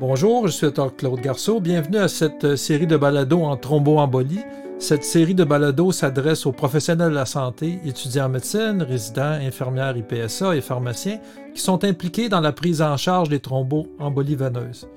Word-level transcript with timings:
Bonjour, 0.00 0.46
je 0.48 0.52
suis 0.52 0.66
Dr 0.68 0.96
Claude 0.96 1.20
Garceau. 1.20 1.60
Bienvenue 1.60 1.98
à 1.98 2.08
cette 2.08 2.56
série 2.56 2.86
de 2.86 2.96
balados 2.96 3.42
en 3.42 3.58
thromboembolie. 3.58 4.40
Cette 4.78 5.04
série 5.04 5.34
de 5.34 5.44
balados 5.44 5.92
s'adresse 5.92 6.46
aux 6.46 6.52
professionnels 6.52 7.10
de 7.10 7.14
la 7.14 7.26
santé, 7.26 7.78
étudiants 7.84 8.24
en 8.24 8.30
médecine, 8.30 8.82
résidents, 8.82 9.38
infirmières 9.40 9.96
IPSA 9.96 10.56
et 10.56 10.62
pharmaciens 10.62 11.20
qui 11.54 11.60
sont 11.60 11.84
impliqués 11.84 12.30
dans 12.30 12.40
la 12.40 12.52
prise 12.52 12.80
en 12.80 12.96
charge 12.96 13.28
des 13.28 13.40
thromboembolies 13.40 14.34
veineuses. 14.34 14.88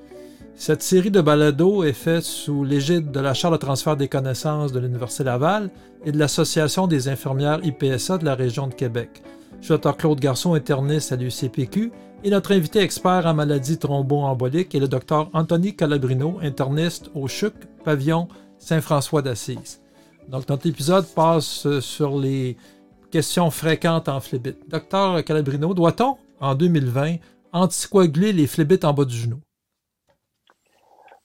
Cette 0.54 0.82
série 0.82 1.10
de 1.10 1.20
balados 1.20 1.84
est 1.84 1.92
faite 1.92 2.24
sous 2.24 2.64
l'égide 2.64 3.10
de 3.10 3.20
la 3.20 3.34
Charte 3.34 3.52
de 3.52 3.58
transfert 3.58 3.96
des 3.96 4.08
connaissances 4.08 4.72
de 4.72 4.80
l'Université 4.80 5.24
Laval 5.24 5.68
et 6.06 6.12
de 6.12 6.18
l'Association 6.18 6.86
des 6.86 7.08
infirmières 7.08 7.60
IPSA 7.62 8.16
de 8.16 8.24
la 8.24 8.34
région 8.34 8.66
de 8.66 8.74
Québec. 8.74 9.22
Je 9.60 9.72
suis 9.72 9.80
Dr 9.80 9.96
Claude 9.96 10.20
Garçon, 10.20 10.54
interniste 10.54 11.12
à 11.12 11.16
l'UCPQ, 11.16 11.90
et 12.22 12.30
notre 12.30 12.52
invité 12.52 12.80
expert 12.80 13.26
en 13.26 13.34
maladies 13.34 13.78
thromboemboliques 13.78 14.74
est 14.74 14.78
le 14.80 14.88
Dr 14.88 15.28
Anthony 15.32 15.74
Calabrino, 15.74 16.38
interniste 16.42 17.10
au 17.14 17.26
CHUC, 17.26 17.54
pavillon 17.84 18.28
Saint-François 18.58 19.22
d'Assise. 19.22 19.80
Donc, 20.28 20.48
notre 20.48 20.66
épisode 20.66 21.06
passe 21.14 21.66
sur 21.80 22.18
les 22.18 22.56
questions 23.10 23.50
fréquentes 23.50 24.08
en 24.08 24.20
phlébite. 24.20 24.68
Docteur 24.68 25.24
Calabrino, 25.24 25.74
doit-on, 25.74 26.16
en 26.40 26.54
2020, 26.54 27.16
anticoaguler 27.52 28.32
les 28.32 28.46
phlébites 28.46 28.84
en 28.84 28.92
bas 28.92 29.04
du 29.04 29.16
genou? 29.16 29.40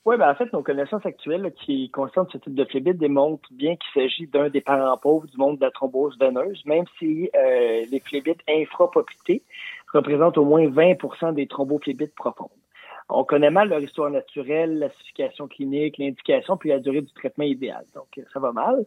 Oui, 0.04 0.16
ben 0.16 0.28
en 0.28 0.34
fait, 0.34 0.52
nos 0.52 0.64
connaissances 0.64 1.06
actuelles 1.06 1.52
qui 1.54 1.88
concernent 1.90 2.26
ce 2.32 2.38
type 2.38 2.54
de 2.54 2.64
phlébite 2.64 2.98
démontrent 2.98 3.48
bien 3.52 3.76
qu'il 3.76 4.02
s'agit 4.02 4.26
d'un 4.26 4.48
des 4.48 4.60
parents 4.60 4.96
pauvres 4.98 5.28
du 5.28 5.36
monde 5.36 5.58
de 5.58 5.64
la 5.64 5.70
thrombose 5.70 6.18
veineuse, 6.18 6.60
même 6.66 6.86
si 6.98 7.30
euh, 7.36 7.84
les 7.88 8.00
phlébites 8.00 8.40
infrapopités 8.48 9.42
représentent 9.92 10.38
au 10.38 10.44
moins 10.44 10.66
20% 10.66 11.34
des 11.34 11.46
thrombophébites 11.46 12.16
profondes. 12.16 12.48
On 13.08 13.22
connaît 13.22 13.50
mal 13.50 13.68
leur 13.68 13.80
histoire 13.80 14.10
naturelle, 14.10 14.80
la 14.80 14.90
signification 14.90 15.46
clinique, 15.46 15.98
l'indication, 15.98 16.56
puis 16.56 16.70
la 16.70 16.80
durée 16.80 17.02
du 17.02 17.12
traitement 17.12 17.44
idéal. 17.44 17.84
Donc, 17.94 18.08
ça 18.32 18.40
va 18.40 18.50
mal. 18.50 18.84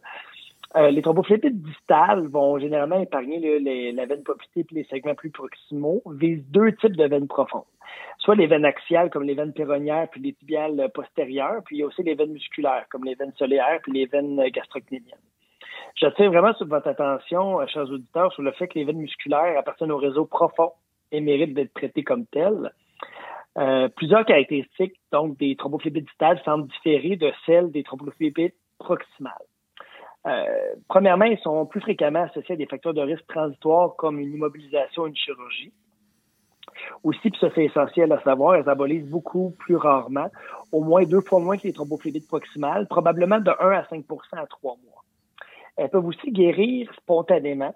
Euh, 0.74 0.90
les 0.90 1.00
thrombophébites 1.00 1.62
distales 1.62 2.26
vont 2.26 2.58
généralement 2.58 3.00
épargner 3.00 3.58
les, 3.58 3.92
la 3.92 4.04
veine 4.04 4.22
popitée 4.22 4.66
et 4.70 4.74
les 4.74 4.84
segments 4.84 5.14
plus 5.14 5.30
proximaux, 5.30 6.02
visent 6.06 6.44
deux 6.50 6.72
types 6.72 6.96
de 6.96 7.06
veines 7.06 7.28
profondes. 7.28 7.64
Soit 8.26 8.34
les 8.34 8.48
veines 8.48 8.64
axiales, 8.64 9.08
comme 9.08 9.22
les 9.22 9.34
veines 9.34 9.52
péronnières, 9.52 10.08
puis 10.10 10.20
les 10.20 10.32
tibiales 10.32 10.90
postérieures, 10.92 11.62
puis 11.64 11.76
il 11.76 11.78
y 11.78 11.82
a 11.84 11.86
aussi 11.86 12.02
les 12.02 12.16
veines 12.16 12.32
musculaires, 12.32 12.84
comme 12.90 13.04
les 13.04 13.14
veines 13.14 13.32
solaires, 13.38 13.78
puis 13.84 13.92
les 13.92 14.06
veines 14.06 14.42
gastrocnémiennes. 14.48 15.14
J'attire 15.94 16.32
vraiment 16.32 16.50
votre 16.60 16.88
attention, 16.88 17.60
euh, 17.60 17.66
chers 17.68 17.88
auditeurs, 17.88 18.32
sur 18.32 18.42
le 18.42 18.50
fait 18.50 18.66
que 18.66 18.80
les 18.80 18.84
veines 18.84 18.98
musculaires 18.98 19.56
appartiennent 19.56 19.92
au 19.92 19.96
réseau 19.98 20.24
profond 20.24 20.72
et 21.12 21.20
méritent 21.20 21.54
d'être 21.54 21.72
traitées 21.72 22.02
comme 22.02 22.26
telles. 22.26 22.72
Euh, 23.58 23.88
plusieurs 23.94 24.24
caractéristiques 24.24 24.96
donc 25.12 25.38
des 25.38 25.54
thrombophébites 25.54 26.06
distales 26.06 26.42
semblent 26.44 26.66
différer 26.66 27.14
de 27.14 27.32
celles 27.46 27.70
des 27.70 27.84
thrombophébites 27.84 28.56
proximales. 28.80 29.32
Euh, 30.26 30.74
premièrement, 30.88 31.26
ils 31.26 31.38
sont 31.38 31.64
plus 31.64 31.80
fréquemment 31.80 32.24
associés 32.24 32.54
à 32.54 32.58
des 32.58 32.66
facteurs 32.66 32.92
de 32.92 33.02
risque 33.02 33.24
transitoires 33.28 33.94
comme 33.94 34.18
une 34.18 34.34
immobilisation 34.34 35.04
ou 35.04 35.06
une 35.06 35.14
chirurgie. 35.14 35.72
Aussi, 37.02 37.30
puis 37.30 37.38
ça 37.40 37.48
c'est 37.54 37.64
essentiel 37.64 38.12
à 38.12 38.20
savoir, 38.22 38.54
elles 38.56 38.68
abolisent 38.68 39.08
beaucoup 39.08 39.50
plus 39.58 39.76
rarement, 39.76 40.30
au 40.72 40.82
moins 40.82 41.04
deux 41.04 41.20
fois 41.20 41.40
moins 41.40 41.56
que 41.56 41.64
les 41.64 41.72
thrombophébites 41.72 42.28
proximales, 42.28 42.86
probablement 42.88 43.40
de 43.40 43.50
1 43.50 43.70
à 43.70 43.82
5% 43.82 44.02
à 44.32 44.46
trois 44.46 44.76
mois. 44.84 45.04
Elles 45.76 45.90
peuvent 45.90 46.06
aussi 46.06 46.30
guérir 46.32 46.90
spontanément, 46.94 47.74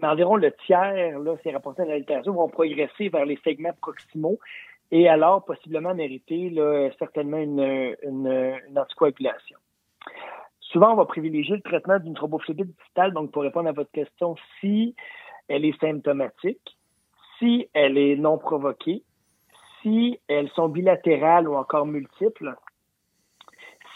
mais 0.00 0.08
environ 0.08 0.36
le 0.36 0.52
tiers, 0.66 1.18
là, 1.18 1.36
ces 1.42 1.50
rapportés 1.50 1.82
à 1.82 1.86
la 1.86 1.98
littérature, 1.98 2.32
vont 2.32 2.48
progresser 2.48 3.08
vers 3.08 3.26
les 3.26 3.38
segments 3.44 3.74
proximaux 3.80 4.38
et 4.90 5.08
alors 5.08 5.44
possiblement 5.44 5.94
mériter 5.94 6.50
là, 6.50 6.90
certainement 6.98 7.38
une, 7.38 7.94
une, 8.02 8.56
une 8.68 8.78
anticoagulation. 8.78 9.58
Souvent, 10.60 10.92
on 10.92 10.96
va 10.96 11.04
privilégier 11.04 11.56
le 11.56 11.62
traitement 11.62 11.98
d'une 11.98 12.14
thrombophlébite 12.14 12.74
distale, 12.84 13.12
donc 13.12 13.30
pour 13.30 13.42
répondre 13.42 13.68
à 13.68 13.72
votre 13.72 13.90
question, 13.90 14.36
si 14.60 14.94
elle 15.48 15.66
est 15.66 15.78
symptomatique, 15.78 16.78
si 17.42 17.68
elle 17.74 17.98
est 17.98 18.14
non 18.14 18.38
provoquée, 18.38 19.02
si 19.82 20.20
elles 20.28 20.48
sont 20.50 20.68
bilatérales 20.68 21.48
ou 21.48 21.56
encore 21.56 21.86
multiples, 21.86 22.54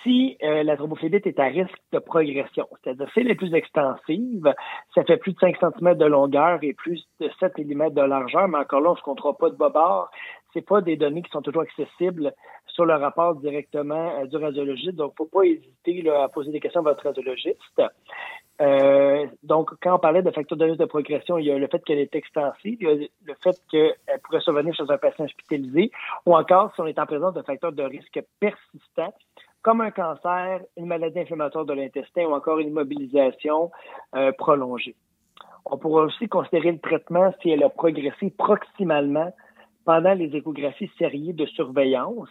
si 0.03 0.37
euh, 0.43 0.63
la 0.65 0.77
thrombophlébite 0.77 1.27
est 1.27 1.39
à 1.39 1.45
risque 1.45 1.81
de 1.93 1.99
progression, 1.99 2.67
c'est-à-dire 2.83 3.09
si 3.13 3.21
elle 3.21 3.31
est 3.31 3.37
plus 3.37 3.55
extensive, 3.55 4.53
ça 4.95 5.05
fait 5.05 5.17
plus 5.17 5.33
de 5.33 5.39
5 5.39 5.57
cm 5.59 5.95
de 5.95 6.05
longueur 6.05 6.59
et 6.63 6.75
plus 6.75 7.05
de 7.21 7.31
7 7.41 7.59
mm 7.59 7.91
de 7.91 8.03
largeur, 8.03 8.49
mais 8.49 8.59
encore 8.59 8.81
là, 8.81 8.91
on 8.91 8.93
ne 8.95 8.99
se 8.99 9.03
comptera 9.03 9.37
pas 9.37 9.51
de 9.51 9.57
bobard. 9.57 10.11
C'est 10.53 10.67
pas 10.67 10.81
des 10.81 10.97
données 10.97 11.23
qui 11.23 11.31
sont 11.31 11.43
toujours 11.43 11.63
accessibles 11.63 12.33
sur 12.67 12.85
le 12.85 12.95
rapport 12.95 13.37
directement 13.37 14.21
euh, 14.21 14.27
du 14.27 14.37
radiologiste. 14.37 14.95
Donc, 14.97 15.15
faut 15.17 15.27
pas 15.27 15.43
hésiter 15.43 16.09
à 16.11 16.29
poser 16.29 16.51
des 16.51 16.61
questions 16.61 16.81
à 16.81 16.85
votre 16.85 17.05
radiologiste. 17.05 17.83
Euh, 18.61 19.27
donc, 19.43 19.71
quand 19.83 19.97
on 19.97 19.99
parlait 19.99 20.23
de 20.23 20.31
facteurs 20.31 20.57
de 20.57 20.65
risque 20.65 20.81
de 20.81 20.87
progression, 20.87 21.39
il 21.39 21.47
y 21.47 21.51
a 21.51 21.59
le 21.59 21.67
fait 21.69 21.85
qu'elle 21.85 21.99
est 21.99 22.15
extensive, 22.15 22.79
il 22.81 22.87
y 22.87 22.91
a 22.91 22.95
le 22.95 23.35
fait 23.43 23.57
qu'elle 23.71 24.21
pourrait 24.23 24.41
survenir 24.41 24.75
chez 24.75 24.85
un 24.89 24.99
patient 24.99 25.25
hospitalisé, 25.25 25.91
ou 26.25 26.35
encore 26.35 26.75
si 26.75 26.81
on 26.81 26.87
est 26.87 26.99
en 26.99 27.07
présence 27.07 27.35
de 27.35 27.43
facteurs 27.43 27.73
de 27.73 27.83
risque 27.83 28.21
persistants, 28.41 29.15
comme 29.63 29.81
un 29.81 29.91
cancer, 29.91 30.61
une 30.77 30.87
maladie 30.87 31.19
inflammatoire 31.19 31.65
de 31.65 31.73
l'intestin 31.73 32.25
ou 32.25 32.35
encore 32.35 32.59
une 32.61 32.69
immobilisation 32.69 33.71
euh, 34.15 34.33
prolongée. 34.33 34.95
On 35.65 35.77
pourrait 35.77 36.05
aussi 36.05 36.29
considérer 36.29 36.71
le 36.71 36.79
traitement 36.79 37.35
si 37.43 37.51
elle 37.51 37.65
a 37.65 37.69
progressé 37.69 38.31
proximalement 38.31 39.35
pendant 39.85 40.15
les 40.15 40.35
échographies 40.37 40.91
sériées 40.99 41.33
de 41.33 41.47
surveillance 41.47 42.29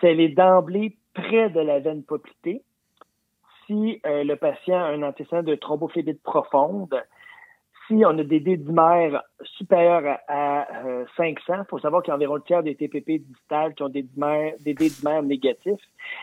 si 0.00 0.06
elle 0.06 0.20
est 0.20 0.28
d'emblée 0.30 0.96
près 1.14 1.50
de 1.50 1.60
la 1.60 1.78
veine 1.78 2.02
poplitée, 2.02 2.62
si 3.66 4.00
euh, 4.06 4.24
le 4.24 4.36
patient 4.36 4.78
a 4.78 4.88
un 4.88 5.02
antécédent 5.02 5.42
de 5.42 5.54
thrombophlébite 5.54 6.22
profonde, 6.22 7.02
si 7.86 8.02
on 8.04 8.18
a 8.18 8.24
des 8.24 8.40
D-dimères 8.40 9.22
supérieurs 9.42 10.18
à, 10.26 10.66
500, 11.16 11.34
il 11.48 11.64
faut 11.68 11.78
savoir 11.78 12.02
qu'il 12.02 12.10
y 12.10 12.12
a 12.12 12.16
environ 12.16 12.36
le 12.36 12.42
tiers 12.42 12.62
des 12.62 12.74
TPP 12.74 13.22
distales 13.22 13.74
qui 13.74 13.82
ont 13.82 13.90
des, 13.90 14.06
des 14.60 14.74
D-dimères 14.74 15.22
négatifs, 15.22 15.82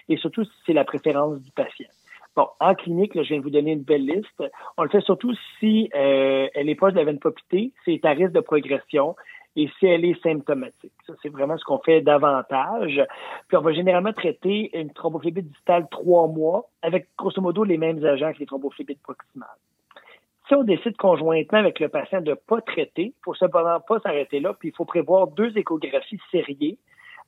et 0.09 0.17
surtout 0.17 0.43
si 0.43 0.51
c'est 0.65 0.73
la 0.73 0.85
préférence 0.85 1.39
du 1.39 1.51
patient. 1.51 1.89
Bon, 2.35 2.47
en 2.61 2.75
clinique, 2.75 3.11
je 3.13 3.27
viens 3.27 3.39
de 3.39 3.43
vous 3.43 3.49
donner 3.49 3.73
une 3.73 3.83
belle 3.83 4.05
liste. 4.05 4.43
On 4.77 4.83
le 4.83 4.89
fait 4.89 5.01
surtout 5.01 5.33
si 5.59 5.89
euh, 5.93 6.47
elle 6.53 6.69
est 6.69 6.75
proche 6.75 6.93
de 6.93 6.97
la 6.97 7.03
veine 7.03 7.19
popitée, 7.19 7.73
c'est 7.83 8.03
à 8.05 8.11
risque 8.11 8.31
de 8.31 8.39
progression, 8.39 9.15
et 9.55 9.69
si 9.79 9.85
elle 9.85 10.05
est 10.05 10.21
symptomatique. 10.21 10.93
Ça, 11.05 11.13
c'est 11.21 11.29
vraiment 11.29 11.57
ce 11.57 11.65
qu'on 11.65 11.79
fait 11.79 12.01
davantage. 12.01 13.01
Puis 13.47 13.57
on 13.57 13.61
va 13.61 13.73
généralement 13.73 14.13
traiter 14.13 14.77
une 14.77 14.91
thrombophlébite 14.93 15.51
distale 15.51 15.87
trois 15.91 16.27
mois 16.27 16.69
avec 16.81 17.07
grosso 17.17 17.41
modo 17.41 17.63
les 17.63 17.77
mêmes 17.77 18.03
agents 18.05 18.31
que 18.33 18.39
les 18.39 18.45
thrombophébites 18.45 19.01
proximales. 19.01 19.49
Si 20.47 20.55
on 20.55 20.63
décide 20.63 20.97
conjointement 20.97 21.59
avec 21.59 21.79
le 21.79 21.89
patient 21.89 22.21
de 22.21 22.31
ne 22.31 22.35
pas 22.35 22.61
traiter, 22.61 23.13
il 23.15 23.23
faut 23.23 23.33
cependant 23.33 23.79
pas 23.79 23.99
s'arrêter 23.99 24.39
là, 24.39 24.53
puis 24.53 24.69
il 24.69 24.75
faut 24.75 24.85
prévoir 24.85 25.27
deux 25.27 25.57
échographies 25.57 26.19
sériées 26.31 26.77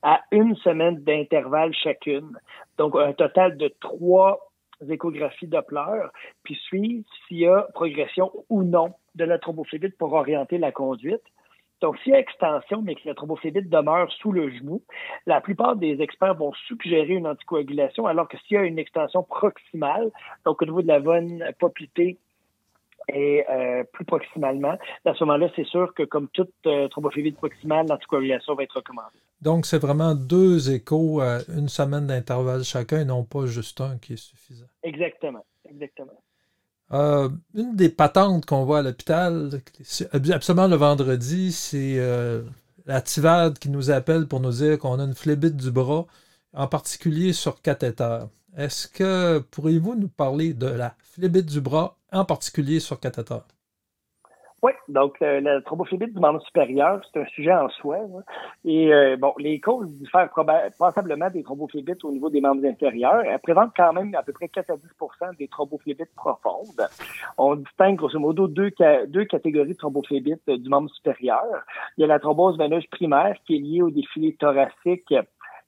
à 0.02 0.20
une 0.30 0.54
semaine 0.56 0.96
d'intervalle 0.96 1.72
chacune. 1.72 2.38
Donc, 2.76 2.94
un 2.96 3.14
total 3.14 3.56
de 3.56 3.68
trois 3.80 4.50
échographies 4.90 5.46
Doppler, 5.46 6.02
puis 6.42 6.56
suivre 6.56 7.04
s'il 7.26 7.38
y 7.38 7.46
a 7.46 7.66
progression 7.72 8.30
ou 8.50 8.62
non 8.62 8.92
de 9.14 9.24
la 9.24 9.38
thrombophlébite 9.38 9.96
pour 9.96 10.12
orienter 10.12 10.58
la 10.58 10.72
conduite. 10.72 11.22
Donc, 11.84 11.98
s'il 11.98 12.12
y 12.12 12.16
a 12.16 12.18
extension, 12.18 12.80
mais 12.80 12.94
que 12.94 13.02
la 13.04 13.14
thrombophlébite 13.14 13.68
demeure 13.68 14.10
sous 14.10 14.32
le 14.32 14.50
genou, 14.50 14.80
la 15.26 15.42
plupart 15.42 15.76
des 15.76 16.00
experts 16.00 16.34
vont 16.34 16.54
suggérer 16.66 17.12
une 17.12 17.26
anticoagulation, 17.26 18.06
alors 18.06 18.26
que 18.26 18.38
s'il 18.38 18.54
y 18.54 18.58
a 18.58 18.62
une 18.62 18.78
extension 18.78 19.22
proximale, 19.22 20.10
donc 20.46 20.62
au 20.62 20.64
niveau 20.64 20.80
de 20.80 20.86
la 20.86 20.98
veine 20.98 21.44
poplitée 21.58 22.16
et 23.12 23.44
euh, 23.50 23.84
plus 23.92 24.06
proximalement, 24.06 24.78
à 25.04 25.12
ce 25.12 25.24
moment-là, 25.24 25.50
c'est 25.54 25.66
sûr 25.66 25.92
que 25.92 26.04
comme 26.04 26.28
toute 26.28 26.54
euh, 26.64 26.88
thrombophlébite 26.88 27.36
proximale, 27.36 27.86
l'anticoagulation 27.86 28.54
va 28.54 28.62
être 28.62 28.76
recommandée. 28.76 29.18
Donc, 29.42 29.66
c'est 29.66 29.78
vraiment 29.78 30.14
deux 30.14 30.74
échos 30.74 31.20
à 31.20 31.40
une 31.54 31.68
semaine 31.68 32.06
d'intervalle 32.06 32.64
chacun 32.64 33.00
et 33.00 33.04
non 33.04 33.24
pas 33.24 33.44
juste 33.44 33.82
un 33.82 33.98
qui 33.98 34.14
est 34.14 34.16
suffisant. 34.16 34.68
Exactement, 34.82 35.44
exactement. 35.68 36.18
Euh, 36.94 37.28
une 37.54 37.74
des 37.74 37.88
patentes 37.88 38.46
qu'on 38.46 38.64
voit 38.64 38.78
à 38.78 38.82
l'hôpital, 38.82 39.60
absolument 40.32 40.68
le 40.68 40.76
vendredi, 40.76 41.50
c'est 41.50 41.96
euh, 41.98 42.42
la 42.86 43.00
TIVAD 43.00 43.58
qui 43.58 43.68
nous 43.68 43.90
appelle 43.90 44.28
pour 44.28 44.38
nous 44.38 44.52
dire 44.52 44.78
qu'on 44.78 45.00
a 45.00 45.04
une 45.04 45.14
phlébite 45.14 45.56
du 45.56 45.72
bras, 45.72 46.06
en 46.52 46.68
particulier 46.68 47.32
sur 47.32 47.60
cathéter. 47.62 48.20
Est-ce 48.56 48.86
que 48.86 49.40
pourriez-vous 49.50 49.96
nous 49.96 50.08
parler 50.08 50.54
de 50.54 50.66
la 50.66 50.94
phlébite 51.02 51.46
du 51.46 51.60
bras, 51.60 51.98
en 52.12 52.24
particulier 52.24 52.78
sur 52.78 53.00
cathéter? 53.00 53.40
Oui, 54.64 54.72
donc 54.88 55.20
euh, 55.20 55.42
la 55.42 55.60
thrombophlébite 55.60 56.14
du 56.14 56.20
membre 56.20 56.40
supérieur, 56.40 57.02
c'est 57.12 57.20
un 57.20 57.26
sujet 57.26 57.52
en 57.52 57.68
soi. 57.68 57.98
Et 58.64 58.94
euh, 58.94 59.14
bon, 59.18 59.34
les 59.36 59.60
causes 59.60 59.90
diffèrent 59.98 60.30
probablement 60.30 61.28
des 61.28 61.42
thrombophébites 61.42 62.02
au 62.02 62.10
niveau 62.10 62.30
des 62.30 62.40
membres 62.40 62.64
inférieurs. 62.64 63.20
Elles 63.26 63.38
présentent 63.40 63.74
quand 63.76 63.92
même 63.92 64.14
à 64.14 64.22
peu 64.22 64.32
près 64.32 64.48
4 64.48 64.70
à 64.70 64.76
10 64.78 65.36
des 65.38 65.48
thrombophébites 65.48 66.14
profondes. 66.16 66.88
On 67.36 67.56
distingue 67.56 67.96
grosso 67.96 68.18
modo 68.18 68.48
deux, 68.48 68.70
catégories 68.70 69.74
de 69.74 69.76
thrombophébites 69.76 70.48
du 70.48 70.70
membre 70.70 70.88
supérieur. 70.88 71.44
Il 71.98 72.00
y 72.00 72.04
a 72.04 72.06
la 72.06 72.18
thrombose 72.18 72.56
veineuse 72.56 72.86
primaire 72.86 73.36
qui 73.46 73.56
est 73.56 73.60
liée 73.60 73.82
au 73.82 73.90
défilé 73.90 74.34
thoracique 74.40 75.12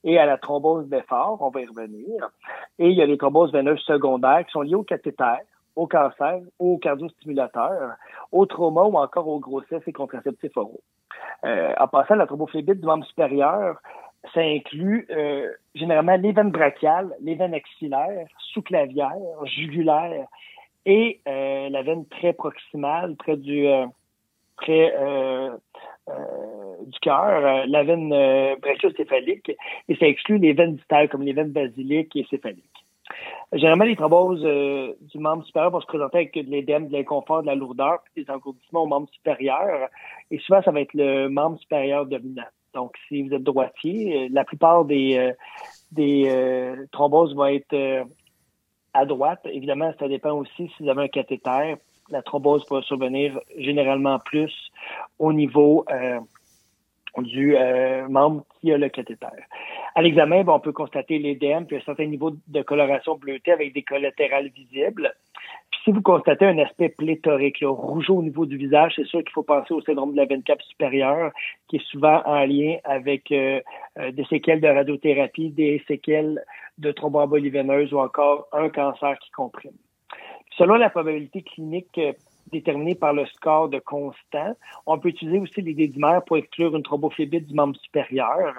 et 0.04 0.18
à 0.18 0.24
la 0.24 0.38
thrombose 0.38 0.88
d'effort, 0.88 1.36
on 1.42 1.50
va 1.50 1.60
y 1.60 1.66
revenir. 1.66 2.30
Et 2.78 2.88
il 2.88 2.96
y 2.96 3.02
a 3.02 3.06
les 3.06 3.18
thromboses 3.18 3.52
veineuses 3.52 3.80
secondaires 3.80 4.46
qui 4.46 4.52
sont 4.52 4.62
liées 4.62 4.74
au 4.74 4.84
cathéter, 4.84 5.42
au 5.76 5.86
cancer, 5.86 6.40
au 6.58 6.78
cardiostimulateur, 6.78 7.92
au 8.32 8.46
trauma 8.46 8.82
ou 8.82 8.96
encore 8.96 9.28
aux 9.28 9.38
grossesses 9.38 9.86
et 9.86 9.92
contraceptifs 9.92 10.56
oraux. 10.56 10.80
Euh, 11.44 11.72
en 11.78 11.86
passant, 11.86 12.14
la 12.14 12.26
thrombophlébite 12.26 12.80
du 12.80 12.86
membre 12.86 13.04
supérieur, 13.04 13.76
ça 14.34 14.40
inclut 14.40 15.06
euh, 15.10 15.52
généralement 15.74 16.16
les 16.16 16.32
veines 16.32 16.50
brachiales, 16.50 17.14
les 17.20 17.34
veines 17.34 17.54
axillaires, 17.54 18.26
sous-clavières, 18.38 19.12
jugulaires 19.44 20.26
et 20.86 21.20
euh, 21.28 21.68
la 21.68 21.82
veine 21.82 22.06
très 22.06 22.32
proximale, 22.32 23.16
près 23.16 23.36
du 23.36 23.66
euh, 23.66 23.86
près 24.56 24.94
euh, 24.96 25.50
du 26.86 26.98
cœur, 27.00 27.66
la 27.66 27.82
veine 27.82 28.10
brachiocéphalique, 28.60 29.50
et 29.88 29.96
ça 29.96 30.06
exclut 30.06 30.38
les 30.38 30.52
veines 30.52 30.76
distales 30.76 31.08
comme 31.08 31.22
les 31.22 31.32
veines 31.32 31.50
basiliques 31.50 32.14
et 32.14 32.24
céphaliques. 32.30 32.75
Généralement, 33.52 33.84
les 33.84 33.96
thromboses 33.96 34.42
du 34.42 35.18
membre 35.18 35.44
supérieur 35.44 35.70
vont 35.70 35.80
se 35.80 35.86
présenter 35.86 36.18
avec 36.18 36.34
de 36.34 36.50
l'édème, 36.50 36.88
de 36.88 36.92
l'inconfort, 36.92 37.42
de 37.42 37.46
la 37.46 37.54
lourdeur, 37.54 37.98
des 38.16 38.28
engourdissements 38.28 38.82
au 38.82 38.86
membre 38.86 39.08
supérieur. 39.10 39.88
Et 40.30 40.38
souvent, 40.38 40.62
ça 40.62 40.72
va 40.72 40.80
être 40.80 40.94
le 40.94 41.28
membre 41.28 41.58
supérieur 41.58 42.06
dominant. 42.06 42.42
Donc, 42.74 42.92
si 43.08 43.22
vous 43.22 43.32
êtes 43.32 43.44
droitier, 43.44 44.28
la 44.30 44.44
plupart 44.44 44.84
des, 44.84 45.32
des 45.92 46.74
thromboses 46.90 47.34
vont 47.34 47.46
être 47.46 48.06
à 48.96 49.04
droite. 49.04 49.40
Évidemment, 49.44 49.92
ça 49.98 50.08
dépend 50.08 50.32
aussi 50.32 50.70
si 50.76 50.82
vous 50.82 50.88
avez 50.88 51.04
un 51.04 51.08
cathéter. 51.08 51.76
La 52.08 52.22
thrombose 52.22 52.64
peut 52.64 52.82
survenir 52.82 53.38
généralement 53.58 54.18
plus 54.18 54.52
au 55.18 55.32
niveau 55.32 55.84
euh, 55.90 56.20
du 57.22 57.56
euh, 57.56 58.08
membre 58.08 58.44
qui 58.60 58.72
a 58.72 58.78
le 58.78 58.88
cathéter. 58.88 59.26
À 59.94 60.02
l'examen, 60.02 60.44
on 60.46 60.60
peut 60.60 60.72
constater 60.72 61.18
l'édème 61.18 61.66
puis 61.66 61.76
un 61.76 61.80
certain 61.80 62.06
niveau 62.06 62.32
de 62.46 62.62
coloration 62.62 63.16
bleutée 63.16 63.52
avec 63.52 63.72
des 63.72 63.82
collatérales 63.82 64.48
visibles. 64.48 65.14
Puis 65.70 65.80
si 65.84 65.92
vous 65.92 66.02
constatez 66.02 66.44
un 66.44 66.58
aspect 66.58 66.90
pléthorique, 66.90 67.60
là, 67.60 67.70
rougeau 67.70 68.16
au 68.16 68.22
niveau 68.22 68.46
du 68.46 68.56
visage, 68.56 68.92
c'est 68.96 69.06
sûr 69.06 69.20
qu'il 69.20 69.32
faut 69.32 69.42
penser 69.42 69.72
au 69.72 69.80
syndrome 69.80 70.12
de 70.12 70.16
la 70.16 70.26
veine 70.26 70.42
cap 70.42 70.60
supérieure, 70.62 71.32
qui 71.68 71.76
est 71.76 71.86
souvent 71.86 72.22
en 72.26 72.44
lien 72.44 72.76
avec 72.84 73.32
euh, 73.32 73.60
des 74.12 74.24
séquelles 74.24 74.60
de 74.60 74.68
radiothérapie, 74.68 75.50
des 75.50 75.82
séquelles 75.86 76.44
de 76.78 76.92
thromboembolie 76.92 77.50
veineuse 77.50 77.92
ou 77.92 77.98
encore 77.98 78.48
un 78.52 78.68
cancer 78.68 79.18
qui 79.18 79.30
comprime. 79.30 79.72
Selon 80.58 80.76
la 80.76 80.90
probabilité 80.90 81.42
clinique 81.42 81.98
euh, 81.98 82.12
déterminée 82.52 82.94
par 82.94 83.12
le 83.12 83.26
score 83.26 83.68
de 83.68 83.78
constant, 83.78 84.56
on 84.86 84.98
peut 84.98 85.08
utiliser 85.08 85.38
aussi 85.38 85.62
les 85.62 85.74
dédimères 85.74 86.22
pour 86.24 86.36
exclure 86.36 86.76
une 86.76 86.82
thrombophlébite 86.82 87.46
du 87.46 87.54
membre 87.54 87.76
supérieur. 87.76 88.54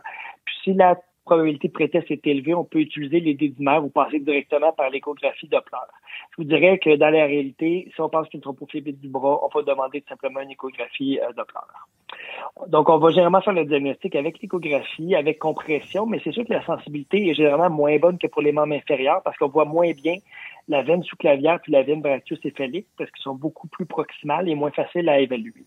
Puis 0.46 0.56
si 0.64 0.74
la 0.74 0.98
probabilité 1.28 1.68
de 1.68 1.74
prétest 1.74 2.10
est 2.10 2.26
élevée, 2.26 2.54
on 2.54 2.64
peut 2.64 2.80
utiliser 2.80 3.20
les 3.20 3.34
dédimères 3.34 3.84
ou 3.84 3.90
passer 3.90 4.20
directement 4.20 4.72
par 4.72 4.90
l'échographie 4.90 5.48
Doppler. 5.48 5.78
Je 6.32 6.38
vous 6.38 6.48
dirais 6.48 6.80
que 6.80 6.96
dans 6.96 7.10
la 7.10 7.26
réalité, 7.26 7.92
si 7.94 8.02
on 8.02 8.10
pense 8.10 8.30
qu'une 8.30 8.42
thrombophlébite 8.42 9.00
du 9.00 9.10
bras, 9.10 9.40
on 9.44 9.50
va 9.54 9.62
demander 9.62 10.02
tout 10.02 10.10
simplement 10.10 10.40
une 10.40 10.52
échographie 10.52 11.20
euh, 11.20 11.34
Doppler. 11.34 11.60
Donc, 12.68 12.90
on 12.90 12.98
va 12.98 13.10
généralement 13.10 13.42
faire 13.42 13.54
le 13.54 13.66
diagnostic 13.66 14.16
avec 14.16 14.42
l'échographie, 14.42 15.16
avec 15.16 15.38
compression, 15.40 16.06
mais 16.06 16.20
c'est 16.24 16.32
sûr 16.32 16.46
que 16.46 16.54
la 16.54 16.66
sensibilité 16.66 17.30
est 17.30 17.34
généralement 17.34 17.70
moins 17.70 17.98
bonne 17.98 18.18
que 18.18 18.28
pour 18.28 18.42
les 18.42 18.54
membres 18.54 18.74
inférieurs 18.74 19.22
parce 19.24 19.38
qu'on 19.38 19.50
voit 19.50 19.66
moins 19.66 19.92
bien 19.92 20.16
la 20.68 20.84
veine 20.84 21.04
sous-clavière 21.04 21.60
puis 21.62 21.72
la 21.72 21.84
veine 21.84 22.02
brachiocéphalique 22.02 22.88
parce 22.98 23.10
qu'ils 23.12 23.24
sont 23.24 23.36
beaucoup 23.36 23.68
plus 23.68 23.86
proximales 23.86 24.50
et 24.50 24.56
moins 24.56 24.72
faciles 24.72 25.10
à 25.10 25.20
évaluer. 25.20 25.66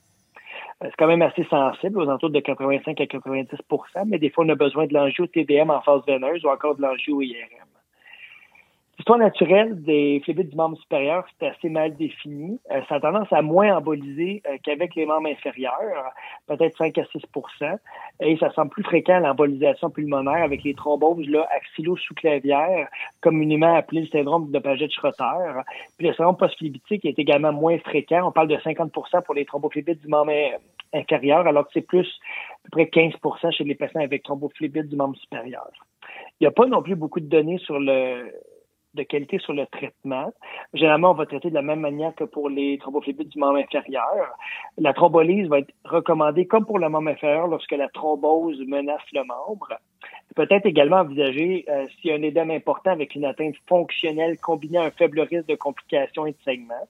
Euh, 0.83 0.87
c'est 0.87 0.97
quand 0.99 1.07
même 1.07 1.23
assez 1.23 1.45
sensible, 1.45 1.99
aux 1.99 2.09
alentours 2.09 2.31
de 2.31 2.41
85 2.41 3.01
à 3.01 3.05
90% 3.05 4.05
mais 4.07 4.19
des 4.19 4.31
fois, 4.31 4.45
on 4.45 4.49
a 4.51 4.55
besoin 4.55 4.87
de 4.87 4.95
l'angio-TDM 4.95 5.71
en 5.71 5.81
phase 5.83 6.03
veineuse 6.07 6.45
ou 6.45 6.49
encore 6.49 6.77
de 6.77 6.83
l'angio-IRM. 6.83 7.70
L'histoire 9.01 9.19
naturelle 9.19 9.83
des 9.83 10.21
phlébites 10.23 10.51
du 10.51 10.57
membre 10.57 10.77
supérieur, 10.77 11.25
c'est 11.39 11.47
assez 11.47 11.71
mal 11.71 11.97
défini. 11.97 12.61
Euh, 12.71 12.83
ça 12.87 12.97
a 12.97 13.01
tendance 13.01 13.33
à 13.33 13.41
moins 13.41 13.75
emboliser 13.75 14.43
euh, 14.47 14.59
qu'avec 14.63 14.95
les 14.95 15.07
membres 15.07 15.27
inférieurs, 15.27 16.13
peut-être 16.47 16.77
5 16.77 16.99
à 16.99 17.05
6 17.07 17.23
Et 18.21 18.37
ça 18.37 18.51
semble 18.51 18.69
plus 18.69 18.83
fréquent 18.83 19.19
l'embolisation 19.19 19.89
pulmonaire 19.89 20.45
avec 20.45 20.65
les 20.65 20.75
thromboses 20.75 21.27
là, 21.31 21.49
axillo-sous-clavières, 21.51 22.89
communément 23.23 23.75
appelé 23.75 24.03
le 24.03 24.07
syndrome 24.09 24.51
de 24.51 24.59
Paget-Schroeter. 24.59 25.63
Puis 25.97 26.09
le 26.09 26.13
syndrome 26.13 26.37
post-phlébitique 26.37 27.07
est 27.07 27.19
également 27.19 27.55
moins 27.55 27.79
fréquent. 27.79 28.29
On 28.29 28.33
parle 28.33 28.49
de 28.49 28.57
50% 28.57 29.23
pour 29.25 29.35
les 29.35 29.47
thrombophébites 29.47 30.03
du 30.03 30.09
membre 30.09 30.33
inférieur, 30.93 31.47
alors 31.47 31.65
que 31.65 31.71
c'est 31.73 31.87
plus 31.87 32.21
à 32.53 32.65
peu 32.65 32.71
près 32.73 32.85
15% 32.85 33.51
chez 33.51 33.65
les 33.65 33.77
patients 33.77 34.03
avec 34.03 34.25
thrombophlébite 34.25 34.91
du 34.91 34.97
membre 34.97 35.17
supérieur. 35.17 35.71
Il 36.39 36.45
n'y 36.45 36.49
a 36.49 36.51
pas 36.51 36.67
non 36.67 36.83
plus 36.83 36.97
beaucoup 36.97 37.21
de 37.21 37.29
données 37.29 37.59
sur 37.59 37.79
le 37.79 38.31
de 38.95 39.03
qualité 39.03 39.39
sur 39.39 39.53
le 39.53 39.67
traitement. 39.67 40.33
Généralement, 40.75 41.13
on 41.13 41.15
va 41.15 41.27
traiter 41.27 41.51
de 41.51 41.55
la 41.55 41.63
même 41.63 41.81
manière 41.81 42.15
que 42.15 42.25
pour 42.25 42.49
les 42.49 42.79
thrombophébites 42.79 43.29
du 43.29 43.39
membre 43.39 43.59
inférieur. 43.59 44.35
La 44.79 44.93
thrombolyse 44.93 45.49
va 45.49 45.61
être 45.61 45.73
recommandée 45.85 46.47
comme 46.47 46.67
pour 46.67 46.79
le 46.79 46.89
membre 46.89 47.11
inférieur 47.11 47.47
lorsque 47.47 47.73
la 47.73 47.89
thrombose 47.89 48.61
menace 48.67 49.03
le 49.13 49.25
membre. 49.25 49.79
Peut-être 50.35 50.67
également 50.67 50.99
envisager 50.99 51.65
euh, 51.69 51.87
s'il 51.89 52.11
y 52.11 52.13
a 52.13 52.17
un 52.17 52.23
édème 52.23 52.51
important 52.51 52.91
avec 52.91 53.15
une 53.15 53.25
atteinte 53.25 53.57
fonctionnelle 53.69 54.39
combinée 54.39 54.79
à 54.79 54.85
un 54.85 54.91
faible 54.91 55.21
risque 55.21 55.47
de 55.47 55.57
complications 55.57 56.27
et 56.27 56.33
de 56.33 56.39
saignements. 56.45 56.89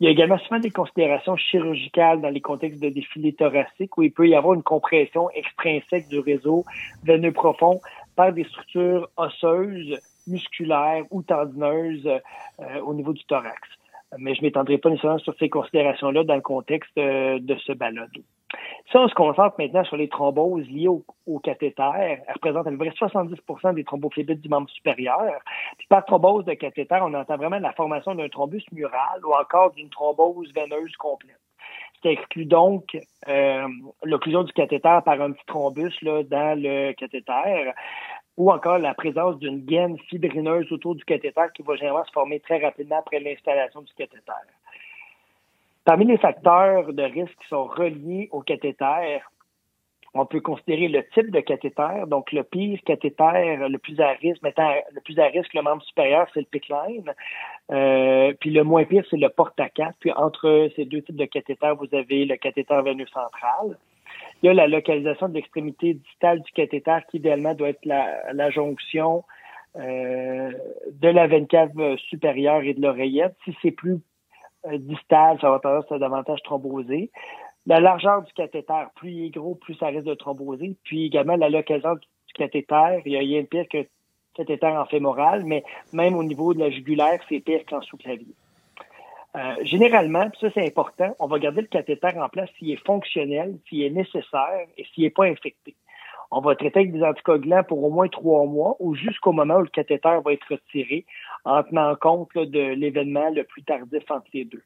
Il 0.00 0.06
y 0.06 0.08
a 0.08 0.12
également 0.12 0.38
souvent 0.38 0.58
des 0.58 0.70
considérations 0.70 1.36
chirurgicales 1.36 2.22
dans 2.22 2.30
les 2.30 2.40
contextes 2.40 2.82
de 2.82 2.88
défilé 2.88 3.34
thoracique 3.34 3.98
où 3.98 4.02
il 4.02 4.10
peut 4.10 4.26
y 4.26 4.34
avoir 4.34 4.54
une 4.54 4.62
compression 4.62 5.28
extrinsèque 5.30 6.08
du 6.08 6.18
réseau 6.20 6.64
veineux 7.04 7.32
profond 7.32 7.80
par 8.16 8.32
des 8.32 8.44
structures 8.44 9.10
osseuses 9.18 10.00
musculaire 10.26 11.04
ou 11.10 11.22
tendineuse 11.22 12.06
euh, 12.06 12.80
au 12.80 12.94
niveau 12.94 13.12
du 13.12 13.24
thorax. 13.24 13.60
Mais 14.18 14.34
je 14.34 14.40
ne 14.40 14.46
m'étendrai 14.46 14.78
pas 14.78 14.90
nécessairement 14.90 15.18
sur 15.18 15.34
ces 15.38 15.48
considérations-là 15.48 16.24
dans 16.24 16.34
le 16.34 16.40
contexte 16.40 16.96
euh, 16.98 17.38
de 17.40 17.56
ce 17.56 17.72
balado. 17.72 18.22
Si 18.90 18.96
on 18.96 19.06
se 19.06 19.14
concentre 19.14 19.54
maintenant 19.58 19.84
sur 19.84 19.96
les 19.96 20.08
thromboses 20.08 20.68
liées 20.68 20.88
au, 20.88 21.38
cathéter, 21.38 21.82
elles 21.96 22.24
représentent 22.34 22.66
à 22.66 22.70
peu 22.70 22.78
près 22.78 22.90
70 22.90 23.36
des 23.74 23.84
thrombophébites 23.84 24.40
du 24.40 24.48
membre 24.48 24.68
supérieur. 24.70 25.40
Puis 25.78 25.86
par 25.88 26.04
thrombose 26.04 26.44
de 26.44 26.54
cathéter, 26.54 26.98
on 27.00 27.14
entend 27.14 27.36
vraiment 27.36 27.60
la 27.60 27.72
formation 27.72 28.16
d'un 28.16 28.28
thrombus 28.28 28.64
mural 28.72 29.24
ou 29.24 29.32
encore 29.32 29.70
d'une 29.72 29.90
thrombose 29.90 30.52
veineuse 30.52 30.96
complète. 30.96 31.38
Qui 32.02 32.08
exclut 32.08 32.46
donc 32.46 32.96
euh, 33.28 33.68
l'occlusion 34.02 34.42
du 34.42 34.52
cathéter 34.52 34.98
par 35.04 35.20
un 35.20 35.32
petit 35.32 35.46
thrombus 35.46 35.92
là, 36.02 36.24
dans 36.24 36.60
le 36.60 36.92
cathéter 36.92 37.72
ou 38.40 38.50
encore 38.50 38.78
la 38.78 38.94
présence 38.94 39.38
d'une 39.38 39.60
gaine 39.66 39.98
fibrineuse 40.08 40.72
autour 40.72 40.94
du 40.94 41.04
cathéter 41.04 41.42
qui 41.54 41.62
va 41.62 41.76
généralement 41.76 42.06
se 42.06 42.12
former 42.12 42.40
très 42.40 42.58
rapidement 42.58 43.00
après 43.00 43.20
l'installation 43.20 43.82
du 43.82 43.92
cathéter. 43.92 44.32
Parmi 45.84 46.06
les 46.06 46.16
facteurs 46.16 46.90
de 46.90 47.02
risque 47.02 47.36
qui 47.38 47.48
sont 47.48 47.64
reliés 47.64 48.30
au 48.32 48.40
cathéter, 48.40 49.20
on 50.14 50.24
peut 50.24 50.40
considérer 50.40 50.88
le 50.88 51.06
type 51.10 51.30
de 51.30 51.40
cathéter. 51.40 52.06
Donc, 52.06 52.32
le 52.32 52.42
pire 52.42 52.78
cathéter, 52.86 53.56
le 53.58 53.76
plus 53.76 54.00
à 54.00 54.12
risque, 54.12 54.42
mettant 54.42 54.72
le 54.90 55.02
plus 55.02 55.18
à 55.18 55.26
risque 55.26 55.52
le 55.52 55.60
membre 55.60 55.82
supérieur, 55.82 56.26
c'est 56.32 56.40
le 56.40 56.46
PICC 56.46 56.72
euh, 57.72 58.32
puis 58.40 58.50
le 58.52 58.64
moins 58.64 58.84
pire, 58.84 59.04
c'est 59.10 59.18
le 59.18 59.28
porte 59.28 59.60
à 59.60 59.68
Puis 60.00 60.12
entre 60.12 60.70
ces 60.76 60.86
deux 60.86 61.02
types 61.02 61.16
de 61.16 61.26
cathéter, 61.26 61.72
vous 61.78 61.94
avez 61.94 62.24
le 62.24 62.38
cathéter 62.38 62.80
veineux 62.80 63.06
central. 63.08 63.76
Il 64.42 64.46
y 64.46 64.48
a 64.48 64.54
la 64.54 64.68
localisation 64.68 65.28
de 65.28 65.34
l'extrémité 65.34 65.94
distale 65.94 66.40
du 66.40 66.50
cathéter 66.52 66.98
qui 67.10 67.18
idéalement 67.18 67.54
doit 67.54 67.68
être 67.70 67.84
la, 67.84 68.50
jonction 68.50 69.24
euh, 69.76 70.50
de 70.92 71.08
la 71.08 71.26
veine 71.26 71.46
cave 71.46 71.96
supérieure 72.08 72.62
et 72.62 72.74
de 72.74 72.80
l'oreillette. 72.80 73.36
Si 73.44 73.54
c'est 73.60 73.70
plus 73.70 73.98
euh, 74.66 74.78
distal, 74.78 75.38
ça 75.40 75.50
va 75.50 75.58
tendance 75.58 75.90
à 75.92 75.98
davantage 75.98 76.42
thromboser. 76.42 77.10
La 77.66 77.80
largeur 77.80 78.22
du 78.22 78.32
cathéter, 78.32 78.84
plus 78.94 79.10
il 79.10 79.26
est 79.26 79.30
gros, 79.30 79.54
plus 79.54 79.74
ça 79.74 79.88
risque 79.88 80.04
de 80.04 80.14
thromboser. 80.14 80.76
Puis 80.84 81.06
également 81.06 81.36
la 81.36 81.50
localisation 81.50 81.96
du 81.96 82.32
cathéter, 82.34 83.02
il 83.04 83.12
y 83.12 83.16
a 83.16 83.20
rien 83.20 83.44
pire 83.44 83.68
que 83.70 83.86
cathéter 84.34 84.66
en 84.66 84.86
fémoral, 84.86 85.44
mais 85.44 85.64
même 85.92 86.14
au 86.14 86.22
niveau 86.22 86.54
de 86.54 86.60
la 86.60 86.70
jugulaire, 86.70 87.20
c'est 87.28 87.40
pire 87.40 87.64
qu'en 87.68 87.82
sous-clavier. 87.82 88.34
Euh, 89.36 89.54
généralement, 89.62 90.28
ça 90.40 90.48
c'est 90.52 90.66
important, 90.66 91.14
on 91.20 91.26
va 91.28 91.38
garder 91.38 91.60
le 91.60 91.68
cathéter 91.68 92.08
en 92.18 92.28
place 92.28 92.50
s'il 92.58 92.72
est 92.72 92.84
fonctionnel, 92.84 93.58
s'il 93.68 93.82
est 93.82 93.90
nécessaire 93.90 94.66
et 94.76 94.84
s'il 94.92 95.04
n'est 95.04 95.10
pas 95.10 95.24
infecté. 95.24 95.76
On 96.32 96.40
va 96.40 96.54
traiter 96.54 96.80
avec 96.80 96.92
des 96.92 97.02
anticoagulants 97.02 97.64
pour 97.64 97.82
au 97.82 97.90
moins 97.90 98.08
trois 98.08 98.44
mois 98.46 98.76
ou 98.80 98.94
jusqu'au 98.94 99.32
moment 99.32 99.56
où 99.56 99.62
le 99.62 99.68
cathéter 99.68 100.18
va 100.24 100.32
être 100.32 100.46
retiré 100.48 101.04
en 101.44 101.62
tenant 101.62 101.94
compte 101.96 102.36
de 102.36 102.74
l'événement 102.74 103.30
le 103.30 103.44
plus 103.44 103.62
tardif 103.62 104.08
entre 104.10 104.26
les 104.32 104.44
deux. 104.44 104.62